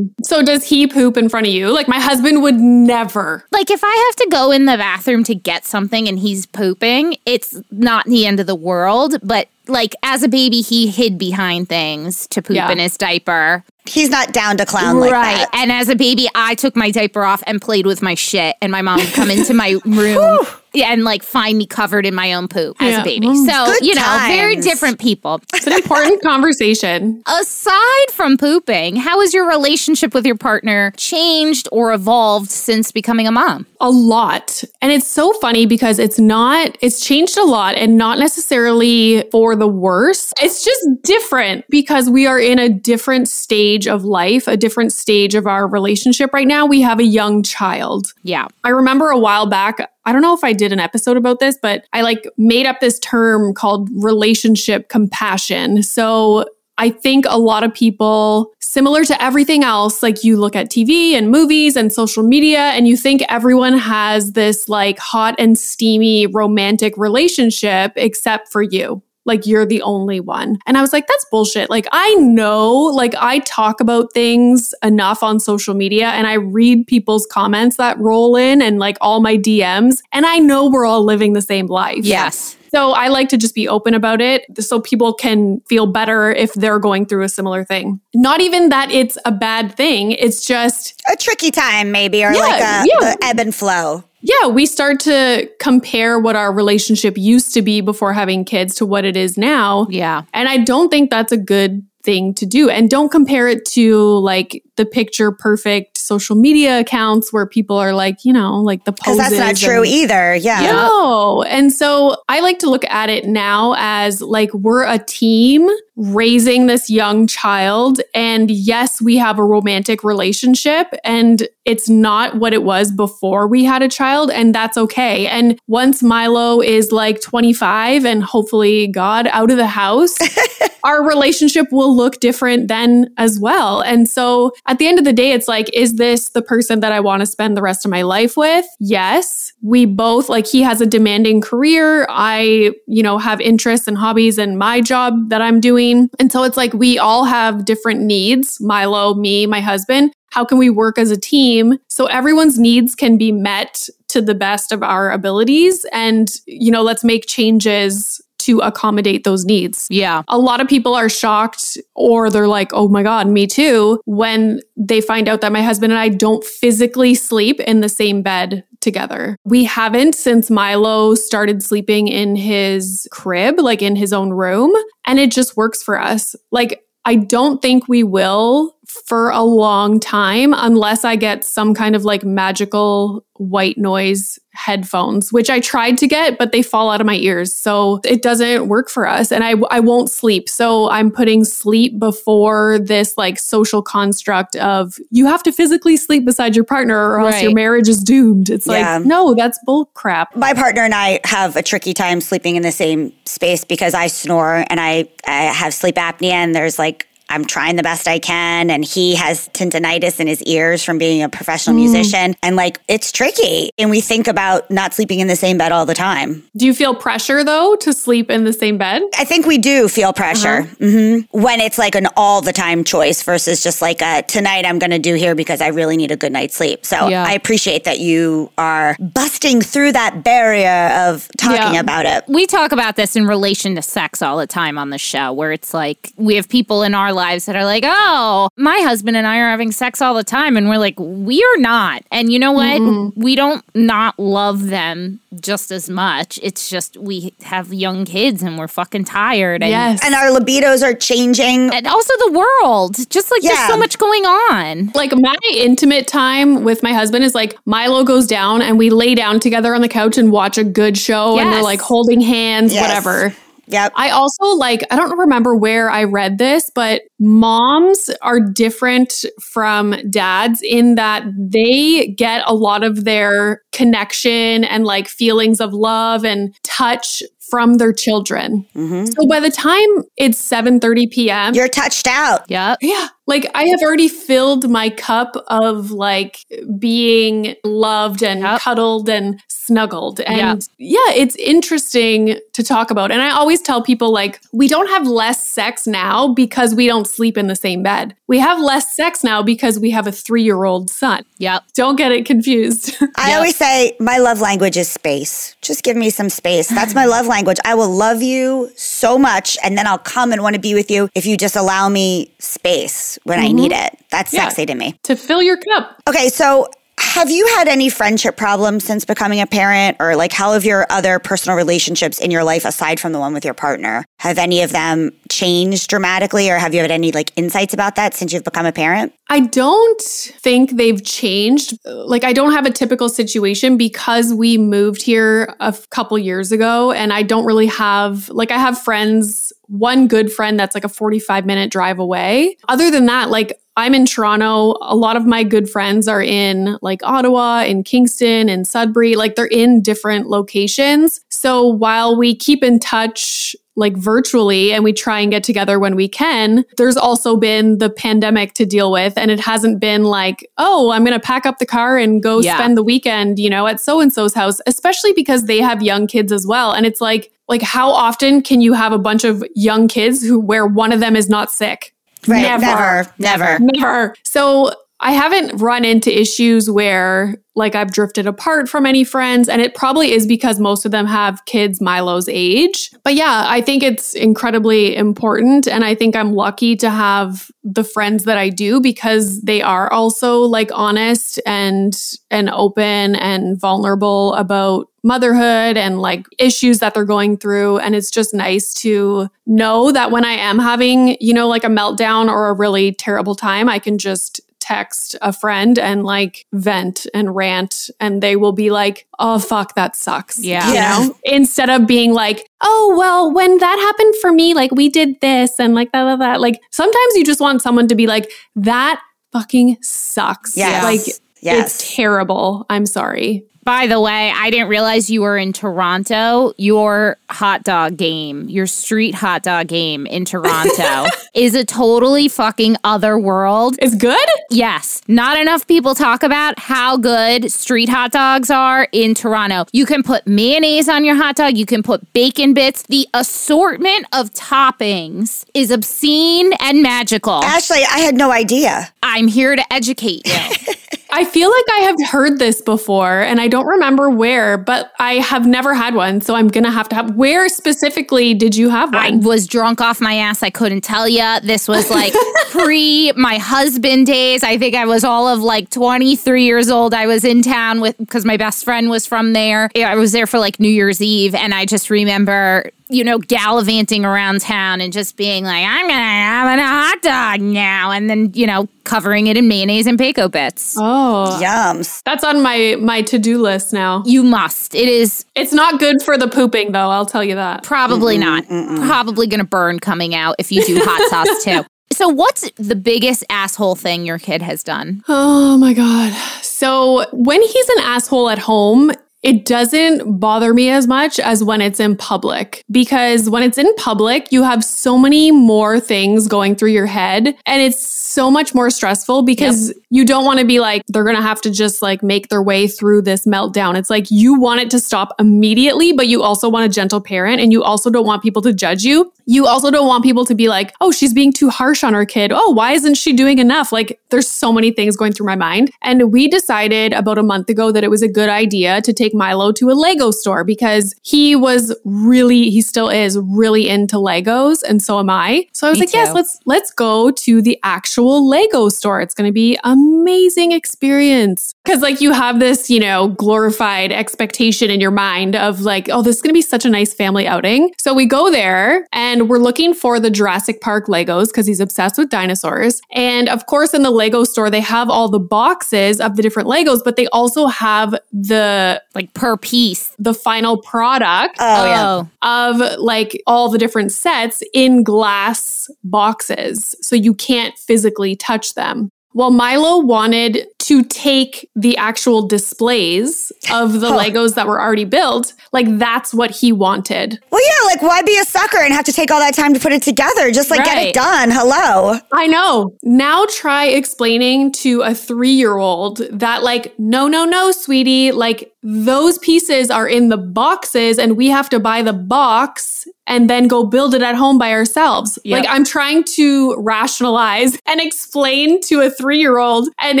[0.22, 1.72] So does he poop in front of you?
[1.72, 3.44] Like my husband would never.
[3.50, 7.16] Like if I have to go in the bathroom to get something and he's pooping,
[7.26, 9.16] it's not the end of the world.
[9.22, 12.70] But like as a baby, he hid behind things to poop Yeah.
[12.70, 13.64] in his diaper.
[13.86, 15.16] He's not down to clown like that.
[15.16, 15.36] right.
[15.36, 15.54] that.
[15.54, 18.56] And as a baby, I took my diaper off and played with my shit.
[18.62, 22.32] And my mom would come into my room and like find me covered in my
[22.34, 23.00] own poop as Yeah.
[23.00, 23.26] a baby.
[23.28, 23.46] Mm.
[23.46, 25.40] So, you know, very different people.
[25.54, 26.22] It's an important
[26.54, 27.22] conversation.
[27.26, 33.26] Aside from pooping, how has your relationship with your partner changed or evolved since becoming
[33.26, 33.66] a mom?
[33.80, 34.64] A lot.
[34.80, 39.54] And it's so funny because it's not, it's changed a lot and not necessarily for
[39.56, 40.32] the worse.
[40.40, 45.34] It's just different because we are in a different stage of life, a different stage
[45.34, 46.66] of our relationship right now.
[46.66, 48.12] We have a young child.
[48.22, 48.48] Yeah.
[48.62, 51.56] I remember a while back, I don't know if I did an episode about this,
[51.60, 55.82] but I like made up this term called relationship compassion.
[55.82, 56.44] So
[56.76, 61.12] I think a lot of people, similar to everything else, like you look at TV
[61.12, 66.26] and movies and social media, and you think everyone has this like hot and steamy
[66.26, 69.02] romantic relationship except for you.
[69.24, 70.58] Like you're the only one.
[70.66, 71.70] And I was like, that's bullshit.
[71.70, 76.86] Like I know, like I talk about things enough on social media and I read
[76.86, 80.00] people's comments that roll in and like all my DMs.
[80.12, 82.04] And I know we're all living the same life.
[82.04, 82.56] Yes.
[82.74, 86.52] So I like to just be open about it so people can feel better if
[86.54, 88.00] they're going through a similar thing.
[88.14, 90.12] Not even that it's a bad thing.
[90.12, 92.98] It's just, A tricky time, maybe, or Yeah, like a, yeah.
[93.00, 94.02] the ebb and flow.
[94.22, 98.86] yeah, we start to compare what our relationship used to be before having kids to
[98.86, 99.86] what it is now.
[99.90, 100.22] Yeah.
[100.32, 102.68] And I don't think that's a good thing to do.
[102.68, 107.92] And don't compare it to like the picture perfect social media accounts where people are
[107.92, 109.38] like, you know, like the Because poses.
[109.38, 110.34] that's not true and- either.
[110.34, 110.60] Yeah.
[110.62, 111.42] No.
[111.44, 116.66] And so I like to look at it now as like we're a team raising
[116.66, 118.00] this young child.
[118.14, 123.62] And yes, we have a romantic relationship and it's not what it was before we
[123.64, 124.30] had a child.
[124.30, 125.28] And that's okay.
[125.28, 130.16] And once Milo is like 25 and hopefully God out of the house,
[130.84, 133.80] our relationship will look different then as well.
[133.80, 136.92] And so at the end of the day, it's like, is this the person that
[136.92, 138.66] I want to spend the rest of my life with?
[138.80, 139.52] Yes.
[139.62, 142.06] We both, like, he has a demanding career.
[142.08, 146.08] I, you know, have interests and hobbies and my job that I'm doing.
[146.18, 150.12] And so it's like we all have different needs Milo, me, my husband.
[150.30, 154.34] How can we work as a team so everyone's needs can be met to the
[154.34, 155.86] best of our abilities?
[155.92, 160.22] And, you know, let's make changes to accommodate those needs Yeah.
[160.28, 164.60] a lot of people are shocked or they're like, oh my God, me too, when
[164.76, 168.64] they find out that my husband and I don't physically sleep in the same bed
[168.80, 169.36] together.
[169.44, 174.72] We haven't since Milo started sleeping in his crib, like in his own room,
[175.06, 176.36] and it just works for us.
[176.50, 181.96] Like, I don't think we will for a long time unless I get some kind
[181.96, 187.00] of like magical white noise headphones, which I tried to get, but they fall out
[187.00, 187.52] of my ears.
[187.56, 189.32] So it doesn't work for us.
[189.32, 190.48] And I, I won't sleep.
[190.48, 196.24] So I'm putting sleep before this like social construct of you have to physically sleep
[196.24, 197.42] beside your partner or else Right.
[197.44, 198.50] your marriage is doomed.
[198.50, 198.98] It's Yeah.
[198.98, 200.36] like, no, that's bull crap.
[200.36, 204.06] My partner and I have a tricky time sleeping in the same space because I
[204.06, 208.18] snore and I, I have sleep apnea and there's like I'm trying the best I
[208.18, 208.70] can.
[208.70, 212.34] And he has tinnitus in his ears from being a professional musician.
[212.42, 213.70] And like, it's tricky.
[213.78, 216.44] And we think about not sleeping in the same bed all the time.
[216.56, 219.02] Do you feel pressure though to sleep in the same bed?
[219.18, 223.22] I think we do feel pressure hmm when it's like an all the time choice
[223.22, 226.16] versus just like a tonight I'm going to do here because I really need a
[226.16, 226.86] good night's sleep.
[226.86, 227.24] So Yeah.
[227.26, 231.80] I appreciate that you are busting through that barrier of talking Yeah.
[231.80, 232.24] about it.
[232.28, 235.52] we talk about this in relation to sex all the time on the show, where
[235.52, 239.26] it's like we have people in our lives that are like, oh, my husband and
[239.26, 240.56] I are having sex all the time.
[240.56, 242.02] And we're like, we are not.
[242.10, 242.80] And you know what?
[242.80, 243.20] Mm-hmm.
[243.20, 246.38] We don't not love them just as much.
[246.42, 249.62] It's just we have young kids and we're fucking tired.
[249.62, 250.04] And, Yes.
[250.04, 251.72] And our libidos are changing.
[251.72, 252.96] And also the world.
[253.10, 253.54] Just like Yeah.
[253.54, 254.90] there's so much going on.
[254.94, 259.14] like my intimate time with my husband is like Milo goes down and we lay
[259.14, 262.72] down together on the couch and watch a good show and we're like holding hands,
[262.74, 262.82] Yes.
[262.82, 263.34] whatever.
[263.66, 263.92] Yep.
[263.96, 269.94] I also like, I don't remember where I read this, but moms are different from
[270.10, 276.24] dads in that they get a lot of their connection and like feelings of love
[276.24, 278.66] and touch from their children.
[278.74, 279.06] Mm-hmm.
[279.06, 282.42] So by the time it's 7:30 p.m., You're touched out.
[282.48, 282.76] Yeah.
[282.80, 283.08] yeah.
[283.26, 286.38] Like I have already filled my cup of like
[286.78, 288.60] being loved and Yep.
[288.60, 290.20] cuddled and snuggled.
[290.20, 290.58] And Yep.
[290.78, 293.10] yeah, it's interesting to talk about.
[293.10, 297.06] And I always tell people like we don't have less sex now because we don't
[297.14, 298.14] sleep in the same bed.
[298.26, 301.24] We have less sex now because we have a 3-year-old son.
[301.38, 301.62] Yep.
[301.74, 302.94] Don't get it confused.
[303.16, 303.36] I Yep.
[303.36, 305.56] always say my love language is space.
[305.62, 306.68] Just give me some space.
[306.68, 307.58] That's my love language.
[307.64, 310.90] I will love you so much and then I'll come and want to be with
[310.90, 313.86] you if you just allow me space when I need mm-hmm.
[313.94, 313.98] it.
[314.10, 314.44] That's Yeah.
[314.48, 314.98] sexy to me.
[315.04, 316.00] to fill your cup.
[316.08, 320.52] Okay, so have you had any friendship problems since becoming a parent or like how
[320.52, 324.04] have your other personal relationships in your life aside from the one with your partner?
[324.18, 328.14] Have any of them changed dramatically or have you had any like insights about that
[328.14, 329.12] since you've become a parent?
[329.30, 331.78] I don't think they've changed.
[331.86, 336.92] Like, I don't have a typical situation because we moved here a couple years ago,
[336.92, 340.88] and I don't really have, like, I have friends, one good friend that's like a
[340.88, 342.56] 45 minute drive away.
[342.68, 344.74] Other than that, like, I'm in Toronto.
[344.82, 349.16] A lot of my good friends are in like Ottawa, in Kingston, and Sudbury.
[349.16, 351.20] Like, they're in different locations.
[351.28, 355.96] So while we keep in touch, like virtually and we try and get together when
[355.96, 356.64] we can.
[356.76, 361.04] There's also been the pandemic to deal with and it hasn't been like, oh, I'm
[361.04, 362.54] going to pack up the car and go Yeah.
[362.56, 366.06] spend the weekend, you know, at so and so's house, especially because they have young
[366.06, 366.70] kids as well.
[366.70, 370.38] And it's like like how often can you have a bunch of young kids who
[370.38, 371.94] where one of them is not sick?
[372.26, 372.42] Right.
[372.42, 373.12] Never.
[373.18, 373.58] Never.
[373.58, 374.14] Never.
[374.24, 379.48] So I haven't run into issues where like I've drifted apart from any friends.
[379.48, 382.90] And it probably is because most of them have kids Milo's age.
[383.04, 385.68] But yeah, I think it's incredibly important.
[385.68, 389.92] And I think I'm lucky to have the friends that I do because they are
[389.92, 391.94] also like honest and
[392.30, 398.10] and open and vulnerable about motherhood and like issues that they're going through and it's
[398.10, 402.48] just nice to know that when I am having, you know, like a meltdown or
[402.48, 407.90] a really terrible time, I can just text a friend and like vent and rant
[408.00, 410.66] and they will be like, "Oh fuck, that sucks." Yeah.
[410.68, 410.98] You Yeah.
[411.06, 411.16] know?
[411.24, 415.60] Instead of being like, "Oh, well, when that happened for me, like we did this
[415.60, 419.02] and like that that that." Like sometimes you just want someone to be like, "That
[419.32, 421.02] fucking sucks." yeah Like
[421.42, 421.78] Yes.
[421.82, 422.64] it's terrible.
[422.70, 423.44] I'm sorry.
[423.64, 426.52] By the way, I didn't realize you were in Toronto.
[426.58, 432.76] Your hot dog game, your street hot dog game in Toronto is a totally fucking
[432.84, 433.76] other world.
[433.80, 434.28] It's good?
[434.50, 439.64] Yes, not enough people talk about how good street hot dogs are in Toronto.
[439.72, 442.82] You can put mayonnaise on your hot dog, you can put bacon bits.
[442.82, 447.42] The assortment of toppings is obscene and magical.
[447.42, 448.92] Ashley, I had no idea.
[449.02, 450.74] I'm here to educate you.
[451.16, 455.14] I feel like I have heard this before and I don't remember where, but I
[455.14, 456.20] have never had one.
[456.20, 457.14] So I'm going to have to have.
[457.14, 459.00] Where specifically did you have one?
[459.00, 460.42] I was drunk off my ass.
[460.42, 461.22] I couldn't tell you.
[461.44, 462.12] This was like
[462.50, 464.42] pre my husband days.
[464.42, 466.92] I think I was all of like 23 years old.
[466.92, 469.70] I was in town with because my best friend was from there.
[469.76, 472.72] I was there for like New Year's Eve, and I just remember.
[472.90, 477.40] You know, gallivanting around town and just being like, I'm gonna have a hot dog
[477.40, 477.90] now.
[477.90, 480.76] And then, you know, covering it in mayonnaise and Paco bits.
[480.78, 482.02] oh, Yums.
[482.04, 484.02] that's on my my to do list now.
[484.04, 484.74] You must.
[484.74, 486.90] It is It's not good for the pooping though.
[486.90, 487.62] I'll tell you that.
[487.62, 488.46] Probably not.
[488.46, 491.64] Probably going to burn coming out if you do hot sauce too.
[491.92, 495.02] So, what's the biggest asshole thing your kid has done?
[495.08, 496.12] Oh my god.
[496.42, 498.90] So when he's an asshole at home,
[499.24, 503.74] it doesn't bother me as much as when it's in public because when it's in
[503.76, 508.54] public, you have so many more things going through your head and it's so much
[508.54, 509.76] more stressful because yep.
[509.88, 512.42] you don't want to be like, they're going to have to just like make their
[512.42, 513.76] way through this meltdown.
[513.76, 517.40] It's like you want it to stop immediately, but you also want a gentle parent
[517.40, 519.10] and you also don't want people to judge you.
[519.26, 522.04] You also don't want people to be like, oh, she's being too harsh on her
[522.04, 522.32] kid.
[522.34, 523.72] Oh, why isn't she doing enough?
[523.72, 525.70] Like, there's so many things going through my mind.
[525.82, 529.14] And we decided about a month ago that it was a good idea to take
[529.14, 534.62] Milo to a Lego store because he was really, he still is really into Legos.
[534.62, 535.46] And so am I.
[535.52, 535.98] So I was Me like, too.
[535.98, 539.00] yes, let's, let's go to the actual Lego store.
[539.00, 541.54] It's going to be amazing experience.
[541.66, 546.02] Cause like you have this, you know, glorified expectation in your mind of like, oh,
[546.02, 547.72] this is going to be such a nice family outing.
[547.78, 551.98] So we go there and we're looking for the Jurassic Park Legos because he's obsessed
[551.98, 552.80] with dinosaurs.
[552.92, 556.48] And of course, in the Lego store, they have all the boxes of the different
[556.48, 562.04] Legos, but they also have the like per piece, the final product oh, yeah.
[562.22, 566.74] of like all the different sets in glass boxes.
[566.80, 568.90] So you can't physically touch them.
[569.14, 575.34] Well, Milo wanted to take the actual displays of the Legos that were already built.
[575.52, 577.20] Like that's what he wanted.
[577.30, 579.60] Well, yeah, like why be a sucker and have to take all that time to
[579.60, 580.32] put it together?
[580.32, 580.66] Just like right.
[580.66, 581.30] get it done.
[581.30, 581.98] Hello.
[582.12, 582.76] I know.
[582.82, 588.53] Now try explaining to a three year old that, like, no, no, no, sweetie, like
[588.66, 593.46] those pieces are in the boxes and we have to buy the box and then
[593.46, 595.18] go build it at home by ourselves.
[595.22, 595.38] Yep.
[595.38, 600.00] Like I'm trying to rationalize and explain to a 3-year-old and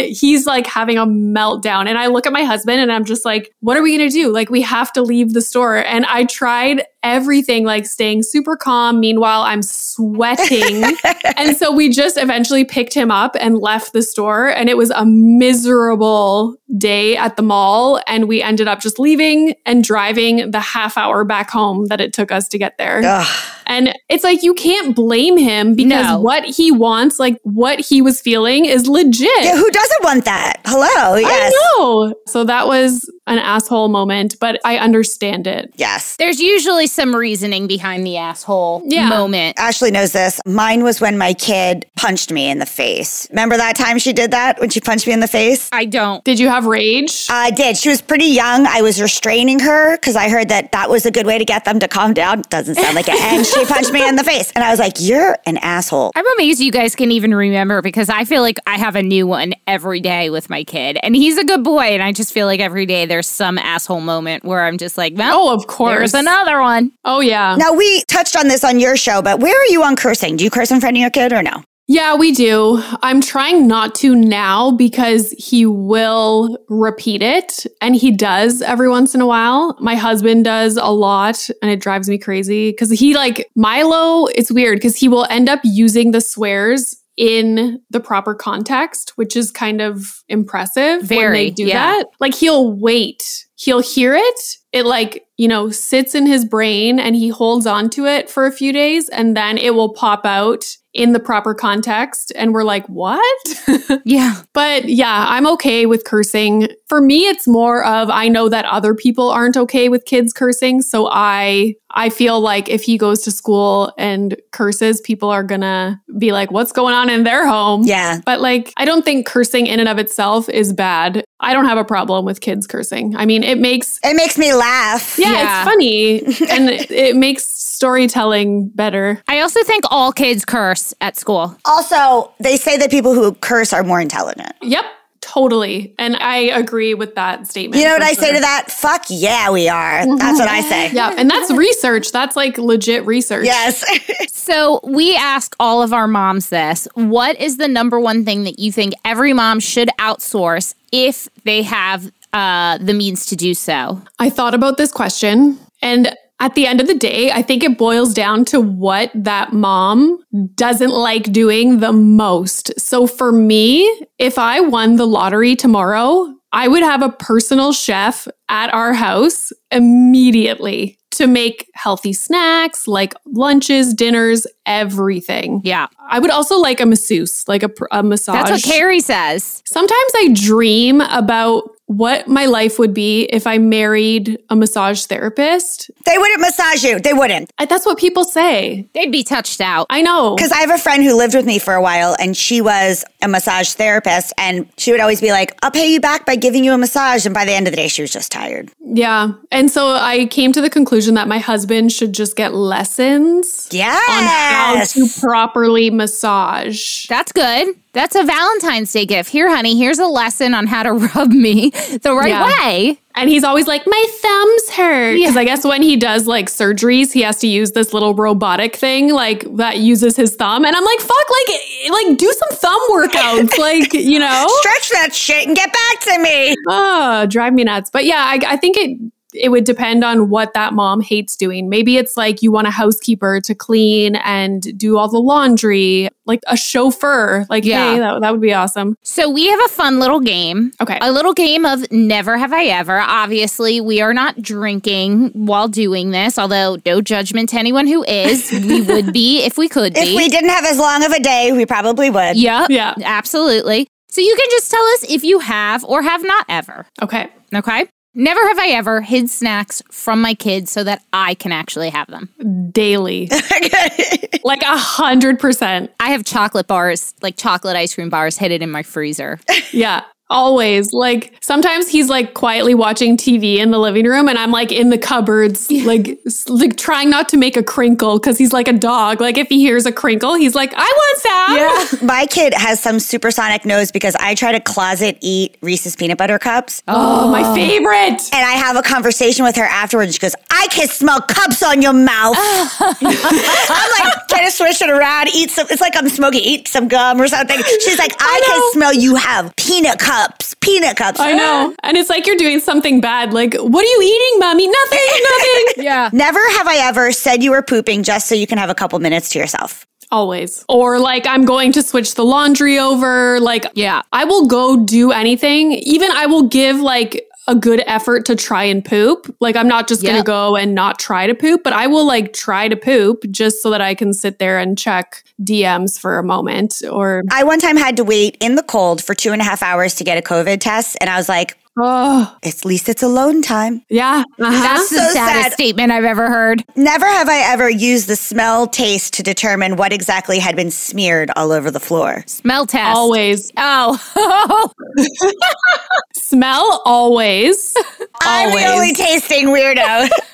[0.00, 3.52] he's like having a meltdown and I look at my husband and I'm just like
[3.60, 4.32] what are we going to do?
[4.32, 8.98] Like we have to leave the store and I tried everything like staying super calm.
[8.98, 10.96] Meanwhile, I'm sweating.
[11.36, 14.48] and so we just eventually picked him up and left the store.
[14.48, 18.00] And it was a miserable day at the mall.
[18.06, 22.12] And we ended up just leaving and driving the half hour back home that it
[22.12, 23.00] took us to get there.
[23.04, 23.26] Ugh.
[23.66, 26.20] And it's like you can't blame him because no.
[26.20, 29.44] what he wants, like what he was feeling, is legit.
[29.44, 30.60] Yeah, who doesn't want that?
[30.64, 31.16] Hello.
[31.16, 31.52] Yes.
[31.54, 32.14] I know.
[32.26, 35.72] So that was an asshole moment, but I understand it.
[35.76, 36.16] Yes.
[36.16, 39.08] There's usually some reasoning behind the asshole yeah.
[39.08, 39.58] moment.
[39.58, 40.40] Ashley knows this.
[40.44, 43.26] Mine was when my kid punched me in the face.
[43.30, 45.70] Remember that time she did that when she punched me in the face?
[45.72, 46.22] I don't.
[46.24, 47.26] Did you have rage?
[47.30, 47.76] I did.
[47.76, 48.66] She was pretty young.
[48.66, 51.64] I was restraining her because I heard that that was a good way to get
[51.64, 52.42] them to calm down.
[52.50, 53.14] Doesn't sound like it.
[53.24, 54.50] And she punched me in the face.
[54.54, 56.12] And I was like, You're an asshole.
[56.14, 59.26] I'm amazed you guys can even remember because I feel like I have a new
[59.26, 60.98] one every day with my kid.
[61.02, 61.84] And he's a good boy.
[61.84, 65.14] And I just feel like every day there's some asshole moment where I'm just like,
[65.16, 65.98] well, Oh, of course.
[65.98, 66.92] There's another one.
[67.04, 67.56] Oh, yeah.
[67.58, 70.36] Now, we touched on this on your show, but where are you on cursing?
[70.36, 71.62] Do you curse in front of your kid or no?
[71.86, 72.82] Yeah, we do.
[73.02, 79.14] I'm trying not to now because he will repeat it and he does every once
[79.14, 79.76] in a while.
[79.80, 84.50] My husband does a lot and it drives me crazy because he like Milo, it's
[84.50, 89.50] weird because he will end up using the swears in the proper context, which is
[89.50, 91.92] kind of impressive Very, when they do yeah.
[91.92, 92.06] that.
[92.18, 97.16] Like he'll wait, he'll hear it, it like, you know, sits in his brain and
[97.16, 100.64] he holds on to it for a few days and then it will pop out
[100.94, 103.22] in the proper context and we're like what?
[104.04, 104.42] Yeah.
[104.52, 106.68] But yeah i'm okay with cursing.
[106.88, 110.82] For me it's more of i know that other people aren't okay with kids cursing
[110.82, 116.00] so i i feel like if he goes to school and curses people are gonna
[116.18, 117.82] be like what's going on in their home?
[117.84, 118.20] Yeah.
[118.24, 121.24] But like i don't think cursing in and of itself is bad.
[121.40, 123.16] I don't have a problem with kids cursing.
[123.16, 125.62] I mean it makes it makes me laugh yeah, yeah.
[125.62, 126.18] it's funny
[126.50, 131.56] and it makes storytelling better i also think all kids curse at school.
[131.64, 134.52] Also, they say that people who curse are more intelligent.
[134.62, 134.84] Yep.
[135.20, 135.94] Totally.
[135.98, 137.80] And I agree with that statement.
[137.80, 138.24] You know what I sure.
[138.24, 138.70] say to that?
[138.70, 140.04] Fuck yeah, we are.
[140.18, 140.90] That's what I say.
[140.94, 141.14] Yeah.
[141.16, 142.12] And that's research.
[142.12, 143.46] That's like legit research.
[143.46, 143.84] Yes.
[144.32, 148.58] so we ask all of our moms this What is the number one thing that
[148.58, 154.02] you think every mom should outsource if they have uh, the means to do so?
[154.18, 157.78] I thought about this question and at the end of the day, I think it
[157.78, 160.22] boils down to what that mom
[160.56, 162.78] doesn't like doing the most.
[162.78, 163.84] So for me,
[164.18, 169.52] if I won the lottery tomorrow, I would have a personal chef at our house
[169.70, 175.60] immediately to make healthy snacks, like lunches, dinners, everything.
[175.64, 175.86] Yeah.
[176.08, 178.34] I would also like a masseuse, like a, a massage.
[178.34, 179.62] That's what Carrie says.
[179.64, 185.90] Sometimes I dream about what my life would be if I married a massage therapist.
[186.06, 186.98] They wouldn't massage you.
[186.98, 187.50] They wouldn't.
[187.58, 188.88] I, that's what people say.
[188.94, 189.86] They'd be touched out.
[189.90, 190.34] I know.
[190.34, 193.04] Because I have a friend who lived with me for a while and she was
[193.22, 196.64] a massage therapist and she would always be like, I'll pay you back by giving
[196.64, 197.26] you a massage.
[197.26, 198.70] And by the end of the day, she was just tired.
[198.96, 199.32] Yeah.
[199.50, 204.00] And so I came to the conclusion that my husband should just get lessons Yes.
[204.08, 207.06] on how to properly massage.
[207.08, 207.74] That's good.
[207.92, 209.30] That's a Valentine's Day gift.
[209.30, 212.46] Here, honey, here's a lesson on how to rub me the right Yeah.
[212.66, 212.98] way.
[213.16, 215.14] And he's always like, my thumbs hurt.
[215.14, 218.74] Because I guess when he does like surgeries, he has to use this little robotic
[218.74, 220.64] thing like that uses his thumb.
[220.64, 221.60] And I'm like, fuck, like,
[221.90, 223.56] like do some thumb workouts.
[223.58, 224.46] like, you know?
[224.58, 226.54] Stretch that shit and get back to me.
[226.68, 227.88] Oh, drive me nuts.
[227.90, 228.98] But yeah, I, I think it
[229.34, 231.68] it would depend on what that mom hates doing.
[231.68, 236.40] Maybe it's like you want a housekeeper to clean and do all the laundry, like
[236.46, 237.44] a chauffeur.
[237.50, 237.94] Like, Yeah.
[237.94, 238.96] hey, that, that would be awesome.
[239.02, 240.72] So we have a fun little game.
[240.80, 240.98] Okay.
[241.02, 243.00] A little game of never have I ever.
[243.00, 248.50] Obviously, we are not drinking while doing this, although no judgment to anyone who is.
[248.52, 250.16] we would be if we could If be.
[250.16, 252.36] we didn't have as long of a day, we probably would.
[252.36, 252.70] Yep.
[252.70, 252.94] Yeah.
[253.02, 253.88] Absolutely.
[254.08, 256.86] So you can just tell us if you have or have not ever.
[257.02, 257.28] Okay.
[257.52, 257.86] Okay.
[258.14, 262.06] Never have I ever hid snacks from my kids so that I can actually have
[262.06, 262.70] them.
[262.72, 263.28] Daily.
[264.44, 265.90] like a hundred percent.
[265.98, 269.40] I have chocolate bars, like chocolate ice cream bars, hidden in my freezer.
[269.72, 270.04] Yeah.
[270.34, 270.92] Always.
[270.92, 274.90] Like sometimes he's like quietly watching TV in the living room and I'm like in
[274.90, 276.18] the cupboards, like,
[276.48, 279.20] like trying not to make a crinkle because he's like a dog.
[279.20, 282.06] Like if he hears a crinkle, he's like, I want some.
[282.06, 286.38] My kid has some supersonic nose because I try to closet eat Reese's peanut butter
[286.38, 286.82] cups.
[286.88, 287.54] Oh, my oh.
[287.54, 288.20] favorite.
[288.32, 290.14] And I have a conversation with her afterwards.
[290.14, 292.36] She goes, I can smell cups on your mouth.
[292.80, 295.66] I'm like, trying to switch it around, eat some.
[295.70, 297.56] It's like I'm smoking, eat some gum or something.
[297.80, 300.23] She's like, I, can smell you have peanut cups,
[300.60, 301.20] peanut cups.
[301.20, 301.72] I know.
[301.72, 301.74] Ah.
[301.82, 303.32] And it's like you're doing something bad.
[303.32, 304.66] Like, what are you eating, mommy?
[304.66, 305.84] Nothing, nothing.
[305.84, 306.10] Yeah.
[306.12, 308.98] Never have I ever said you were pooping just so you can have a couple
[308.98, 309.86] minutes to yourself.
[310.10, 310.64] Always.
[310.68, 313.40] Or like, I'm going to switch the laundry over.
[313.40, 314.02] Like, Yeah.
[314.12, 315.72] I will go do anything.
[315.72, 319.34] Even I will give like a good effort to try and poop.
[319.40, 322.06] Like, I'm not just going to go and not try to poop, but I will
[322.06, 326.18] like try to poop just so that I can sit there and check DMs for
[326.18, 329.42] a moment or, I one time had to wait in the cold for two and
[329.42, 330.96] a half hours to get a COVID test.
[331.00, 333.82] And I was like, oh, at least it's alone time.
[333.88, 334.22] yeah.
[334.40, 334.50] Uh-huh.
[334.50, 335.52] That's the So saddest sad.
[335.52, 336.64] statement I've ever heard.
[336.76, 341.30] Never have I ever used the smell taste to determine what exactly had been smeared
[341.36, 342.22] all over the floor.
[342.26, 342.96] Smell test.
[342.96, 343.52] Always.
[343.56, 344.70] Oh.
[346.14, 347.74] Smell always.
[348.22, 350.08] I'm the only tasting weirdo.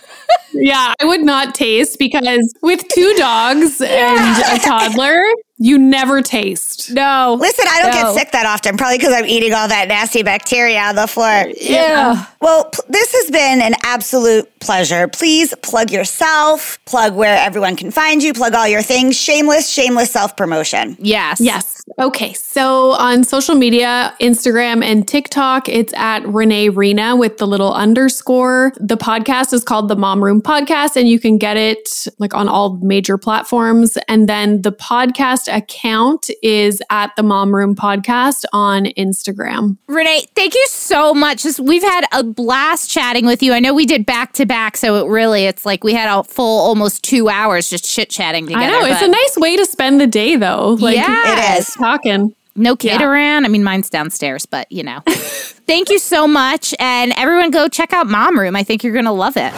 [0.53, 5.21] Yeah, I would not taste because with two dogs and a toddler,
[5.63, 6.91] you never taste.
[6.91, 7.37] no.
[7.39, 8.15] Listen, I don't No.
[8.15, 11.53] get sick that often, probably because I'm eating all that nasty bacteria on the floor.
[11.61, 12.25] Yeah.
[12.41, 15.07] Well, p- this has been an absolute pleasure.
[15.07, 19.17] Please plug yourself, plug where everyone can find you, plug all your things.
[19.21, 20.97] Shameless, shameless self promotion.
[20.99, 21.41] Yes.
[21.41, 21.80] Yes.
[21.99, 22.33] Okay.
[22.35, 28.73] So on social media, Instagram and TikTok, it's at Renee Reina with the little underscore.
[28.77, 32.49] The podcast is called the Mom Room Podcast, and you can get it like on
[32.49, 33.99] all major platforms.
[34.09, 39.77] And then the podcast account is at the Mom Room Podcast on Instagram.
[39.89, 41.45] Renee, thank you so much.
[41.59, 43.53] We've had a blast chatting with you.
[43.53, 46.25] I know we did back to back, so it really it's like we had a
[46.25, 48.65] full almost two hours just chit chatting together.
[48.65, 50.77] I know it's a nice way to spend the day, though.
[50.81, 51.57] Like Yeah.
[51.57, 51.77] It is.
[51.81, 52.35] Talking.
[52.57, 53.07] no kid Yeah.
[53.09, 53.45] around.
[53.45, 55.01] I mean, mine's downstairs, but you know.
[55.07, 58.55] thank you so much, and everyone go check out Mom Room.
[58.55, 59.53] I think you're gonna love it.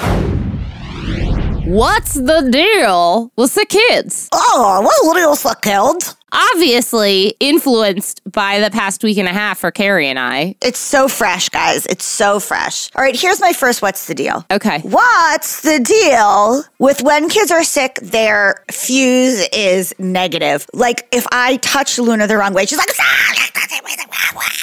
[1.66, 4.28] What's the deal with the kids?
[4.32, 6.16] Oh, what little fuck killed?
[6.32, 10.56] Obviously influenced by the past week and a half for Carrie and I.
[10.62, 11.84] It's so fresh, guys.
[11.86, 12.88] It's so fresh.
[12.96, 14.44] All right, here's my first what's the deal?
[14.50, 14.80] Okay.
[14.80, 20.66] What's the deal with when kids are sick, their fuse is negative?
[20.72, 23.52] Like if I touch Luna the wrong way, she's like, ah,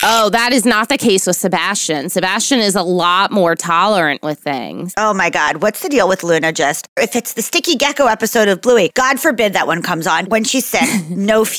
[0.02, 2.10] Oh, that is not the case with Sebastian.
[2.10, 4.94] Sebastian is a lot more tolerant with things.
[4.98, 6.88] Oh my God, what's the deal with Luna just?
[6.98, 10.26] If it's the Sticky Gecko episode of Bluey, God forbid that one comes on.
[10.28, 11.59] When she's sick, no fuse.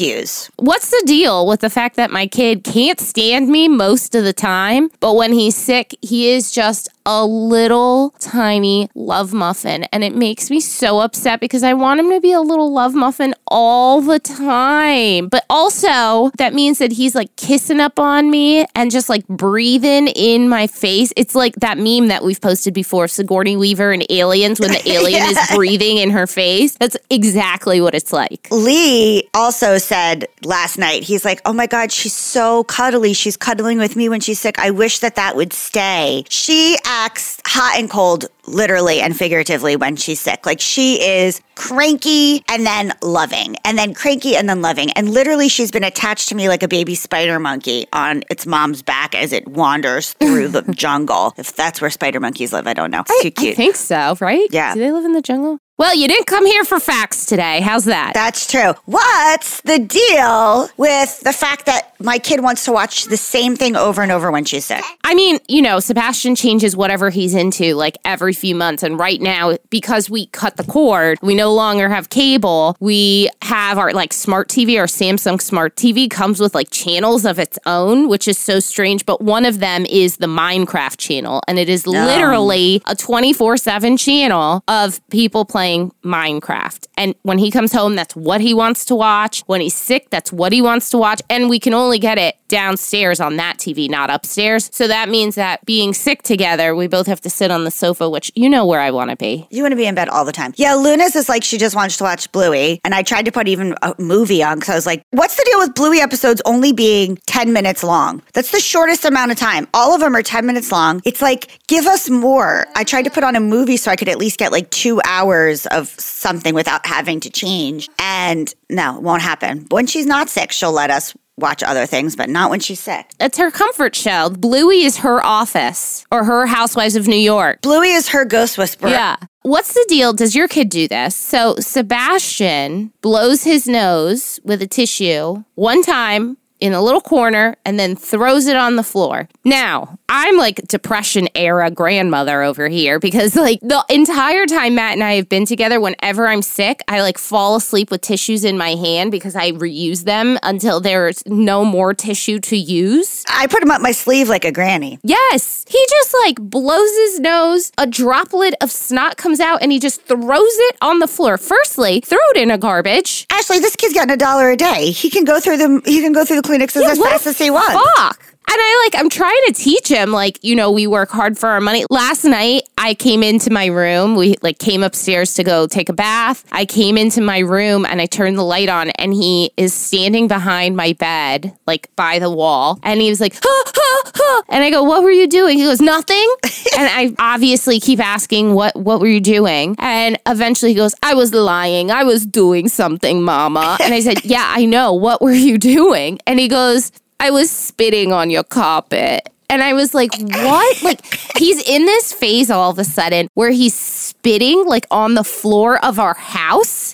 [0.57, 4.33] What's the deal with the fact that my kid can't stand me most of the
[4.33, 9.85] time, but when he's sick, he is just a little tiny love muffin.
[9.85, 12.95] And it makes me so upset because I want him to be a little love
[12.95, 15.29] muffin all the time.
[15.29, 20.09] But also, that means that he's like kissing up on me and just like breathing
[20.09, 21.13] in my face.
[21.17, 25.23] It's like that meme that we've posted before Sigourney Weaver and aliens when the alien
[25.23, 26.77] is breathing in her face.
[26.77, 28.47] That's exactly what it's like.
[28.51, 33.13] Lee also said last night, he's like, oh my God, she's so cuddly.
[33.13, 34.57] She's cuddling with me when she's sick.
[34.57, 36.23] I wish that that would stay.
[36.31, 40.47] She acts hot and cold, literally and figuratively, when she's sick.
[40.47, 44.93] Like she is cranky and then loving, and then cranky and then loving.
[44.93, 48.83] And literally, she's been attached to me like a baby spider monkey on its mom's
[48.83, 51.35] back as it wanders through the jungle.
[51.37, 53.03] If that's where spider monkeys live, I don't know.
[53.09, 54.47] It's too I think so, right?
[54.53, 54.73] Yeah.
[54.73, 55.59] Do they live in the jungle?
[55.81, 57.63] Well, you didn't come here for facts today.
[57.63, 58.13] How's that?
[58.13, 58.75] That's true.
[58.85, 63.77] What's the deal with the fact that my kid wants to watch the same thing
[63.77, 64.85] over and over when she's sick?
[65.05, 68.83] I mean, you know, Sebastian changes whatever he's into like every few months.
[68.83, 72.77] And right now, because we cut the cord, we no longer have cable.
[72.79, 77.39] We have our like smart TV, our Samsung smart TV comes with like channels of
[77.39, 79.07] its own, which is so strange.
[79.07, 81.43] But one of them is the Minecraft channel.
[81.49, 85.70] And it is literally a 24 7 channel of people playing
[86.05, 86.87] Minecraft.
[87.01, 89.41] And when he comes home, that's what he wants to watch.
[89.47, 91.23] When he's sick, that's what he wants to watch.
[91.31, 94.69] And we can only get it downstairs on that TV, not upstairs.
[94.71, 98.11] So that means that being sick together, we both have to sit on the sofa,
[98.11, 99.47] which you know where I want to be.
[99.51, 100.53] You want to be in bed all the time.
[100.57, 102.81] Yeah, Luna's is like she just wants to watch Bluey.
[102.85, 105.45] And I tried to put even a movie on because I was like, what's the
[105.47, 108.23] deal with Bluey episodes only being 10 minutes long?
[108.35, 109.69] That's the shortest amount of time.
[109.73, 111.01] All of them are 10 minutes long.
[111.07, 112.67] It's like, give us more.
[112.77, 115.01] I tried to put on a movie so I could at least get like two
[115.07, 117.89] hours of something without having to change.
[117.99, 119.67] And no, it won't happen.
[119.71, 123.07] When she's not sick, she'll let us watch other things, but not when she's sick.
[123.19, 124.31] It's her comfort show.
[124.31, 127.63] Bluey is her office or her Housewives of New York.
[127.63, 128.91] Bluey is her ghost whisperer.
[128.91, 129.17] Yeah.
[129.43, 130.13] What's the deal?
[130.13, 131.17] Does your kid do this?
[131.17, 137.81] So Sebastian blows his nose with a tissue one time in a little corner and
[137.81, 139.29] then throws it on the floor.
[139.45, 145.05] Now, I'm like depression era grandmother over here because like the entire time Matt and
[145.05, 148.71] I have been together, whenever I'm sick, I like fall asleep with tissues in my
[148.71, 153.25] hand because I reuse them until there's no more tissue to use.
[153.29, 154.99] I put him up my sleeve like a granny.
[155.05, 155.65] Yes.
[155.69, 160.03] He just like blows his nose, a droplet of snot comes out, and he just
[160.03, 161.39] throws it on the floor.
[161.39, 163.27] Firstly, throw it in a garbage.
[163.31, 164.91] Ashley, this kid's getting a dollar a day.
[164.91, 167.51] He can go through the he can go through the Kleenexes as fast as he
[167.51, 167.81] wants.
[167.97, 168.30] Fuck.
[168.53, 171.49] And I like, I'm trying to teach him, like, you know, we work hard for
[171.49, 171.85] our money.
[171.89, 174.17] Last night, I came into my room.
[174.17, 176.45] We like came upstairs to go take a bath.
[176.51, 180.27] I came into my room and I turned the light on, and he is standing
[180.27, 182.81] behind my bed, like by the wall.
[182.83, 184.43] And he was like, ha, ha, ha.
[184.49, 185.59] And I go, What were you doing?
[185.59, 186.27] He goes, Nothing.
[186.77, 189.77] and I obviously keep asking, What what were you doing?
[189.79, 191.91] And eventually he goes, I was lying.
[191.93, 193.79] I was doing something, mama.
[193.81, 194.93] And I said, Yeah, I know.
[194.93, 196.19] What were you doing?
[196.27, 196.91] And he goes,
[197.23, 199.29] I was spitting on your carpet.
[199.51, 200.83] And I was like, what?
[200.83, 201.05] Like,
[201.37, 205.85] he's in this phase all of a sudden where he's spitting like on the floor
[205.85, 206.93] of our house,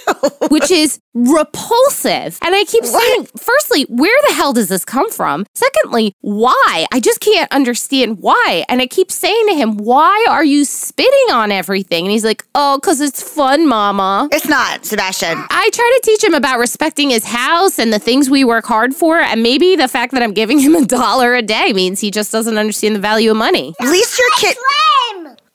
[0.50, 2.38] which is repulsive.
[2.42, 5.46] And I keep saying, firstly, where the hell does this come from?
[5.54, 6.86] Secondly, why?
[6.92, 8.64] I just can't understand why.
[8.68, 12.04] And I keep saying to him, why are you spitting on everything?
[12.04, 14.28] And he's like, oh, because it's fun, mama.
[14.32, 15.38] It's not, Sebastian.
[15.50, 18.94] I try to teach him about respecting his house and the things we work hard
[18.94, 19.18] for.
[19.18, 22.32] And maybe the fact that I'm giving him a dollar a day means he just
[22.32, 23.74] doesn't understand the value of money.
[23.80, 24.83] At least your kid Flame!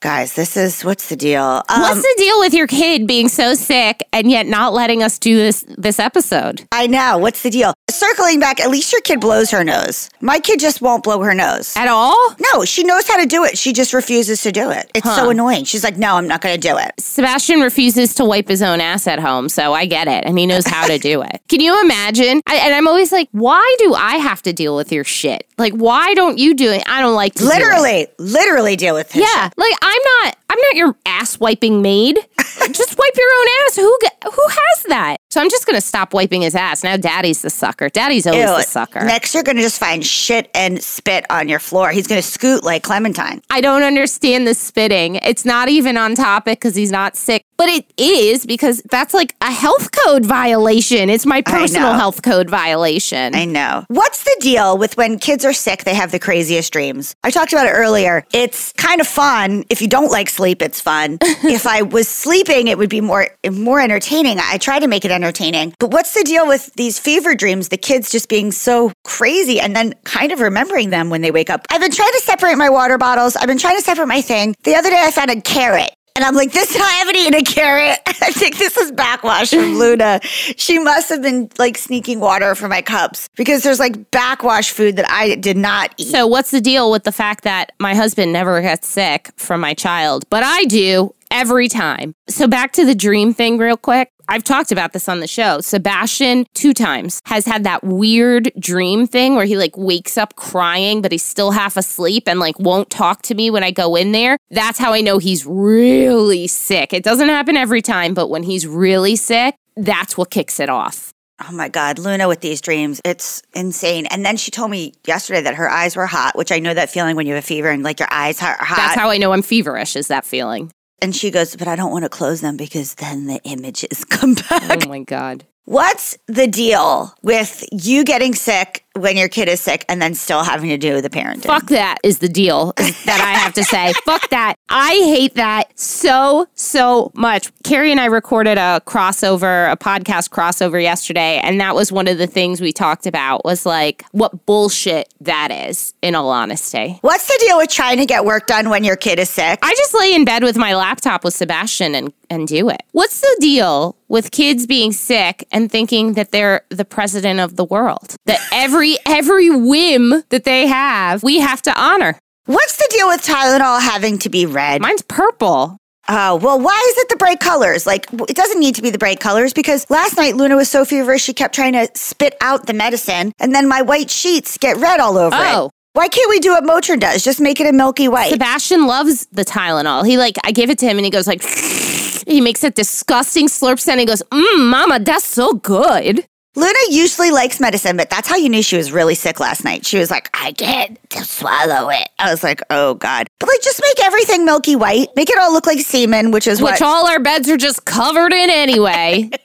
[0.02, 1.42] Guys, this is what's the deal?
[1.68, 5.18] Um, What's the deal with your kid being so sick and yet not letting us
[5.18, 6.66] do this this episode?
[6.72, 7.18] I know.
[7.18, 7.74] What's the deal?
[7.90, 10.08] Circling back, at least your kid blows her nose.
[10.22, 11.76] My kid just won't blow her nose.
[11.76, 12.16] At all?
[12.54, 13.58] No, she knows how to do it.
[13.58, 14.90] She just refuses to do it.
[14.94, 15.64] It's so annoying.
[15.64, 16.92] She's like, no, I'm not going to do it.
[16.98, 20.46] Sebastian refuses to wipe his own ass at home, so I get it, and he
[20.46, 21.42] knows how to do it.
[21.48, 22.40] Can you imagine?
[22.46, 25.46] I, and I'm always like, why do I have to deal with your shit?
[25.58, 26.82] Like, why don't you do it?
[26.86, 27.54] I don't like to do it.
[27.54, 30.36] Literally, literally deal with his Yeah, like I'm not.
[30.48, 32.16] I'm not your ass wiping maid.
[32.70, 33.76] just wipe your own ass.
[33.76, 35.16] Who who has that?
[35.30, 36.82] So I'm just gonna stop wiping his ass.
[36.84, 37.88] Now Daddy's the sucker.
[37.88, 38.56] Daddy's always Ew.
[38.56, 39.00] the sucker.
[39.04, 41.90] Next, you're going to just find shit and spit on your floor.
[41.90, 43.42] He's going to scoot like Clementine.
[43.50, 45.16] I don't understand the spitting.
[45.16, 49.34] It's not even on topic because he's not sick, but it is because that's like
[49.40, 51.10] a health code violation.
[51.10, 53.34] It's my personal health code violation.
[53.34, 53.84] I know.
[53.88, 57.14] What's the deal with when kids are sick, they have the craziest dreams?
[57.24, 58.24] I talked about it earlier.
[58.32, 59.64] It's kind of fun.
[59.70, 61.18] If you don't like sleep, it's fun.
[61.22, 64.38] if I was sleeping, it would be more more entertaining.
[64.40, 65.74] I try to make it entertaining.
[65.78, 69.76] But what's the deal with these fever dreams, the kids just being so crazy and
[69.76, 71.66] then kind of remembering them when they wake up?
[71.70, 73.36] I've been trying to separate my water bottles.
[73.36, 74.54] I've been trying to separate my thing.
[74.64, 75.94] The other day I found a carrot.
[76.16, 77.98] And I'm like, this, I haven't eaten a carrot.
[78.06, 80.20] I think this is backwash from Luna.
[80.22, 84.96] She must have been like sneaking water for my cups because there's like backwash food
[84.96, 86.08] that I did not eat.
[86.08, 89.74] So what's the deal with the fact that my husband never gets sick from my
[89.74, 92.14] child, but I do every time?
[92.28, 94.10] So back to the dream thing real quick.
[94.30, 95.60] I've talked about this on the show.
[95.60, 101.02] Sebastian, two times, has had that weird dream thing where he like wakes up crying,
[101.02, 104.12] but he's still half asleep and like won't talk to me when I go in
[104.12, 104.38] there.
[104.52, 106.92] That's how I know he's really sick.
[106.92, 111.12] It doesn't happen every time, but when he's really sick, that's what kicks it off.
[111.48, 113.00] Oh my God, Luna with these dreams.
[113.04, 114.06] It's insane.
[114.06, 116.88] And then she told me yesterday that her eyes were hot, which I know that
[116.88, 118.76] feeling when you have a fever and like your eyes are hot.
[118.76, 120.70] That's how I know I'm feverish, is that feeling.
[121.02, 124.34] And she goes, But I don't want to close them because then the images come
[124.34, 124.84] back.
[124.84, 125.44] Oh my God.
[125.64, 130.42] What's the deal with you getting sick when your kid is sick and then still
[130.42, 131.44] having to do the parenting?
[131.44, 133.92] Fuck that is the deal that I have to say.
[134.04, 134.56] Fuck that.
[134.68, 137.50] I hate that so, so much.
[137.64, 142.18] Carrie and I recorded a crossover, a podcast crossover yesterday, and that was one of
[142.18, 146.98] the things we talked about was like what bullshit that is, in all honesty.
[147.02, 149.58] What's the deal with trying to get work done when your kid is sick?
[149.62, 152.82] I just lay in bed with my laptop with Sebastian and, and do it.
[152.92, 157.64] What's the deal with kids being sick and thinking that they're the president of the
[157.64, 158.16] world?
[158.26, 162.18] That every every whim that they have, we have to honor.
[162.46, 164.80] What's the deal with Tylenol having to be red?
[164.80, 165.76] Mine's purple.
[166.08, 167.86] Oh, well, why is it the bright colors?
[167.86, 170.84] Like, it doesn't need to be the bright colors because last night Luna was so
[170.84, 174.76] feverish, she kept trying to spit out the medicine, and then my white sheets get
[174.78, 175.66] red all over Oh.
[175.66, 175.70] it.
[175.92, 177.22] Why can't we do what Motrin does?
[177.22, 178.30] Just make it a milky white.
[178.30, 180.06] Sebastian loves the Tylenol.
[180.06, 181.42] He like I give it to him and he goes like
[182.28, 183.98] he makes that disgusting slurp sound.
[183.98, 186.24] He goes, "Mmm, mama, that's so good."
[186.60, 189.86] Luna usually likes medicine, but that's how you knew she was really sick last night.
[189.86, 192.06] She was like, I can't swallow it.
[192.18, 193.28] I was like, oh God.
[193.38, 195.08] But like, just make everything milky white.
[195.16, 196.82] Make it all look like semen, which is Which what.
[196.82, 199.30] all our beds are just covered in anyway.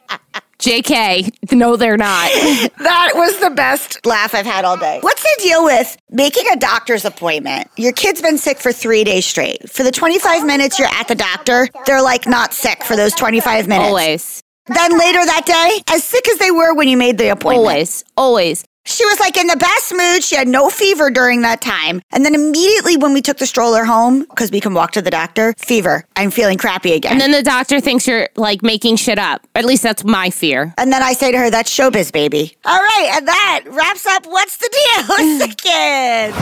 [0.60, 2.30] JK, no, they're not.
[2.80, 5.00] that was the best laugh I've had all day.
[5.02, 7.70] What's the deal with making a doctor's appointment?
[7.78, 9.70] Your kid's been sick for three days straight.
[9.70, 13.68] For the 25 minutes you're at the doctor, they're like not sick for those 25
[13.68, 13.88] minutes.
[13.88, 17.60] Always, Then later that day, as sick as they were when you made the appointment.
[17.60, 18.66] always, always.
[18.88, 20.24] She was like in the best mood.
[20.24, 22.02] She had no fever during that time.
[22.12, 25.10] And then immediately when we took the stroller home, because we can walk to the
[25.10, 26.06] doctor, fever.
[26.16, 27.14] I'm feeling crappy again.
[27.14, 29.42] And then the doctor thinks you're like making shit up.
[29.56, 30.74] At least that's my fear.
[30.78, 32.56] And then I say to her, that's showbiz, baby.
[32.64, 33.10] All right.
[33.16, 36.34] And that wraps up What's the Deal with the Kid.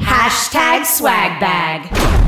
[0.00, 2.19] Hashtag swag bag.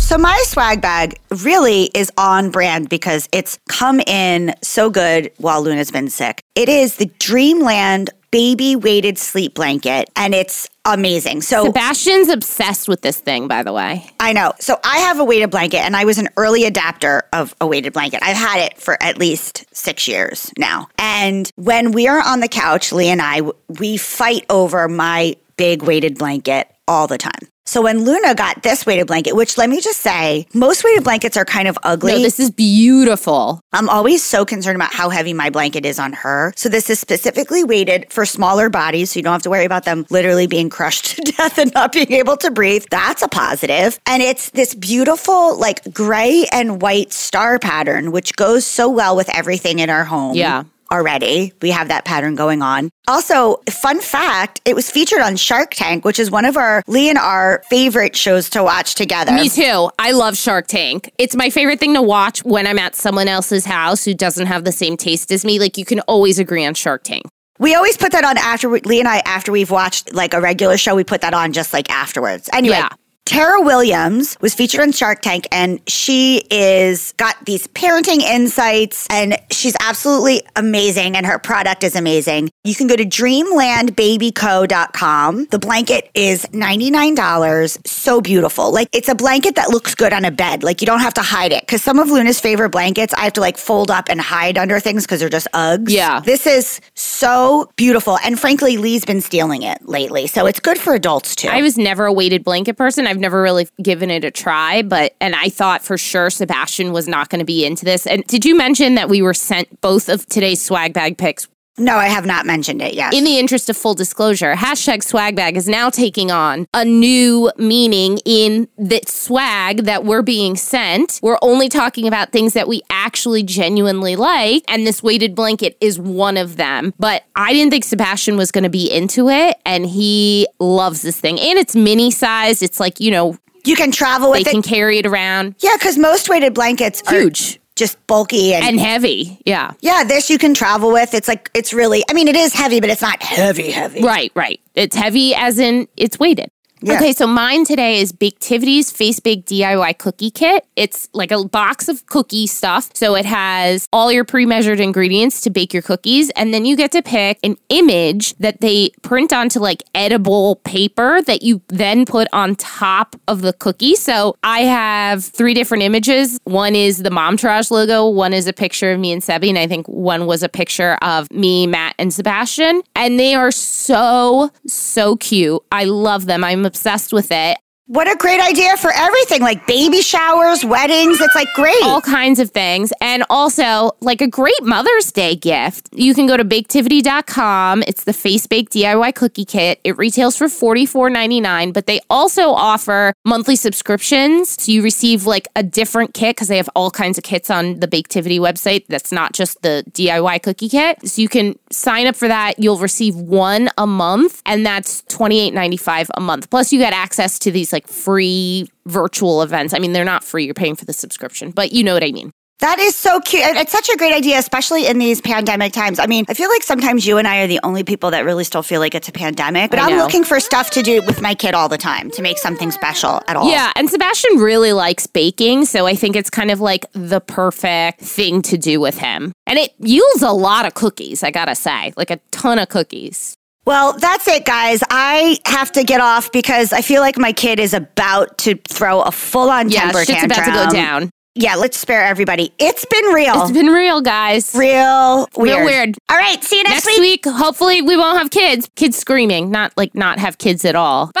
[0.00, 5.62] So my swag bag really is on brand because it's come in so good while
[5.62, 6.42] Luna's been sick.
[6.56, 11.42] It is the Dreamland baby weighted sleep blanket and it's amazing.
[11.42, 14.10] So Sebastian's obsessed with this thing, by the way.
[14.18, 14.52] I know.
[14.58, 17.92] So I have a weighted blanket and I was an early adapter of a weighted
[17.92, 18.20] blanket.
[18.22, 20.88] I've had it for at least six years now.
[20.98, 23.42] And when we are on the couch, Lee and I,
[23.78, 27.48] we fight over my big weighted blanket all the time.
[27.70, 31.36] So when Luna got this weighted blanket, which let me just say, most weighted blankets
[31.36, 32.14] are kind of ugly.
[32.14, 33.60] No, this is beautiful.
[33.72, 36.52] I'm always so concerned about how heavy my blanket is on her.
[36.56, 39.84] So this is specifically weighted for smaller bodies, so you don't have to worry about
[39.84, 42.86] them literally being crushed to death and not being able to breathe.
[42.90, 44.00] That's a positive.
[44.04, 49.28] And it's this beautiful, like gray and white star pattern, which goes so well with
[49.32, 50.34] everything in our home.
[50.34, 50.64] Yeah.
[50.92, 52.90] Already, we have that pattern going on.
[53.06, 57.08] Also, fun fact, it was featured on Shark Tank, which is one of our Lee
[57.08, 59.32] and our favorite shows to watch together.
[59.32, 59.88] Me too.
[59.98, 61.12] I love Shark Tank.
[61.16, 64.64] It's my favorite thing to watch when I'm at someone else's house who doesn't have
[64.64, 65.60] the same taste as me.
[65.60, 67.24] Like you can always agree on Shark Tank.
[67.60, 70.40] We always put that on after we, Lee and I after we've watched like a
[70.40, 70.96] regular show.
[70.96, 72.48] We put that on just like afterwards.
[72.52, 72.76] Anyway.
[72.76, 72.88] Yeah.
[73.30, 79.38] Tara Williams was featured on Shark Tank and she is got these parenting insights and
[79.52, 82.50] she's absolutely amazing and her product is amazing.
[82.64, 85.46] You can go to dreamlandbabyco.com.
[85.48, 87.86] The blanket is $99.
[87.86, 88.72] So beautiful.
[88.72, 90.64] Like it's a blanket that looks good on a bed.
[90.64, 93.34] Like you don't have to hide it cuz some of Luna's favorite blankets I have
[93.34, 95.90] to like fold up and hide under things cuz they're just Uggs.
[95.90, 96.18] Yeah.
[96.18, 100.26] This is so beautiful and frankly Lee's been stealing it lately.
[100.26, 101.46] So it's good for adults too.
[101.46, 103.06] I was never a weighted blanket person.
[103.06, 107.06] I've never really given it a try, but and I thought for sure Sebastian was
[107.06, 108.06] not going to be into this.
[108.06, 111.46] And did you mention that we were sent both of today's swag bag picks
[111.80, 113.14] no, I have not mentioned it yet.
[113.14, 117.50] in the interest of full disclosure, hashtag swag bag is now taking on a new
[117.56, 121.18] meaning in the swag that we're being sent.
[121.22, 125.98] We're only talking about things that we actually genuinely like, and this weighted blanket is
[125.98, 126.92] one of them.
[126.98, 131.18] But I didn't think Sebastian was going to be into it, and he loves this
[131.18, 131.40] thing.
[131.40, 132.62] And it's mini sized.
[132.62, 135.54] It's like, you know, you can travel with they with can carry it around.
[135.60, 139.40] Yeah, because most weighted blankets are Huge just bulky and, and heavy.
[139.44, 139.72] Yeah.
[139.80, 141.14] yeah, this you can travel with.
[141.14, 142.04] It's like it's really.
[142.08, 144.02] I mean, it is heavy, but it's not heavy, heavy.
[144.02, 144.60] Right, right.
[144.76, 146.50] It's heavy as in it's weighted.
[146.88, 150.66] Okay, so mine today is Baketivity's Face Bake DIY Cookie Kit.
[150.76, 152.88] It's like a box of cookie stuff.
[152.94, 156.30] So it has all your pre measured ingredients to bake your cookies.
[156.30, 161.20] And then you get to pick an image that they print onto like edible paper
[161.22, 163.94] that you then put on top of the cookie.
[163.94, 166.38] So I have three different images.
[166.44, 169.66] One is the Momtourage logo, one is a picture of me and Sebi, and I
[169.66, 172.80] think one was a picture of me, Matt, and Sebastian.
[172.96, 175.62] And they are so, so cute.
[175.70, 176.42] I love them.
[176.42, 177.58] I'm obsessed with it.
[177.90, 181.20] What a great idea for everything, like baby showers, weddings.
[181.20, 181.82] It's like great.
[181.82, 182.92] all kinds of things.
[183.00, 185.88] And also, like a great Mother's Day gift.
[185.90, 187.82] You can go to baketivity.com.
[187.88, 189.80] It's the Face Bake DIY cookie kit.
[189.82, 194.62] It retails for $44.99, but they also offer monthly subscriptions.
[194.62, 197.80] So you receive like a different kit because they have all kinds of kits on
[197.80, 198.86] the Baketivity website.
[198.86, 201.08] That's not just the DIY cookie kit.
[201.08, 202.60] So you can sign up for that.
[202.60, 206.50] You'll receive one a month, and that's $28.95 a month.
[206.50, 209.74] Plus, you get access to these like free virtual events.
[209.74, 212.12] I mean, they're not free, you're paying for the subscription, but you know what I
[212.12, 212.32] mean.
[212.60, 213.42] That is so cute.
[213.42, 215.98] It's such a great idea, especially in these pandemic times.
[215.98, 218.44] I mean, I feel like sometimes you and I are the only people that really
[218.44, 221.34] still feel like it's a pandemic, but I'm looking for stuff to do with my
[221.34, 223.50] kid all the time to make something special at all.
[223.50, 228.02] Yeah, and Sebastian really likes baking, so I think it's kind of like the perfect
[228.02, 229.32] thing to do with him.
[229.46, 233.36] And it yields a lot of cookies, I gotta say, like a ton of cookies.
[233.66, 234.80] Well, that's it, guys.
[234.90, 239.02] I have to get off because I feel like my kid is about to throw
[239.02, 240.30] a full on Yeah, temper tantrum.
[240.32, 241.10] about to go down.
[241.36, 242.52] Yeah, let's spare everybody.
[242.58, 243.42] It's been real.
[243.42, 244.52] It's been real, guys.
[244.54, 245.58] real weird.
[245.58, 245.96] Real weird.
[246.08, 248.68] All right, see you next, Next week, hopefully, we won't have kids.
[248.74, 251.12] Kids screaming, not like not have kids at all.
[251.14, 251.20] Bye.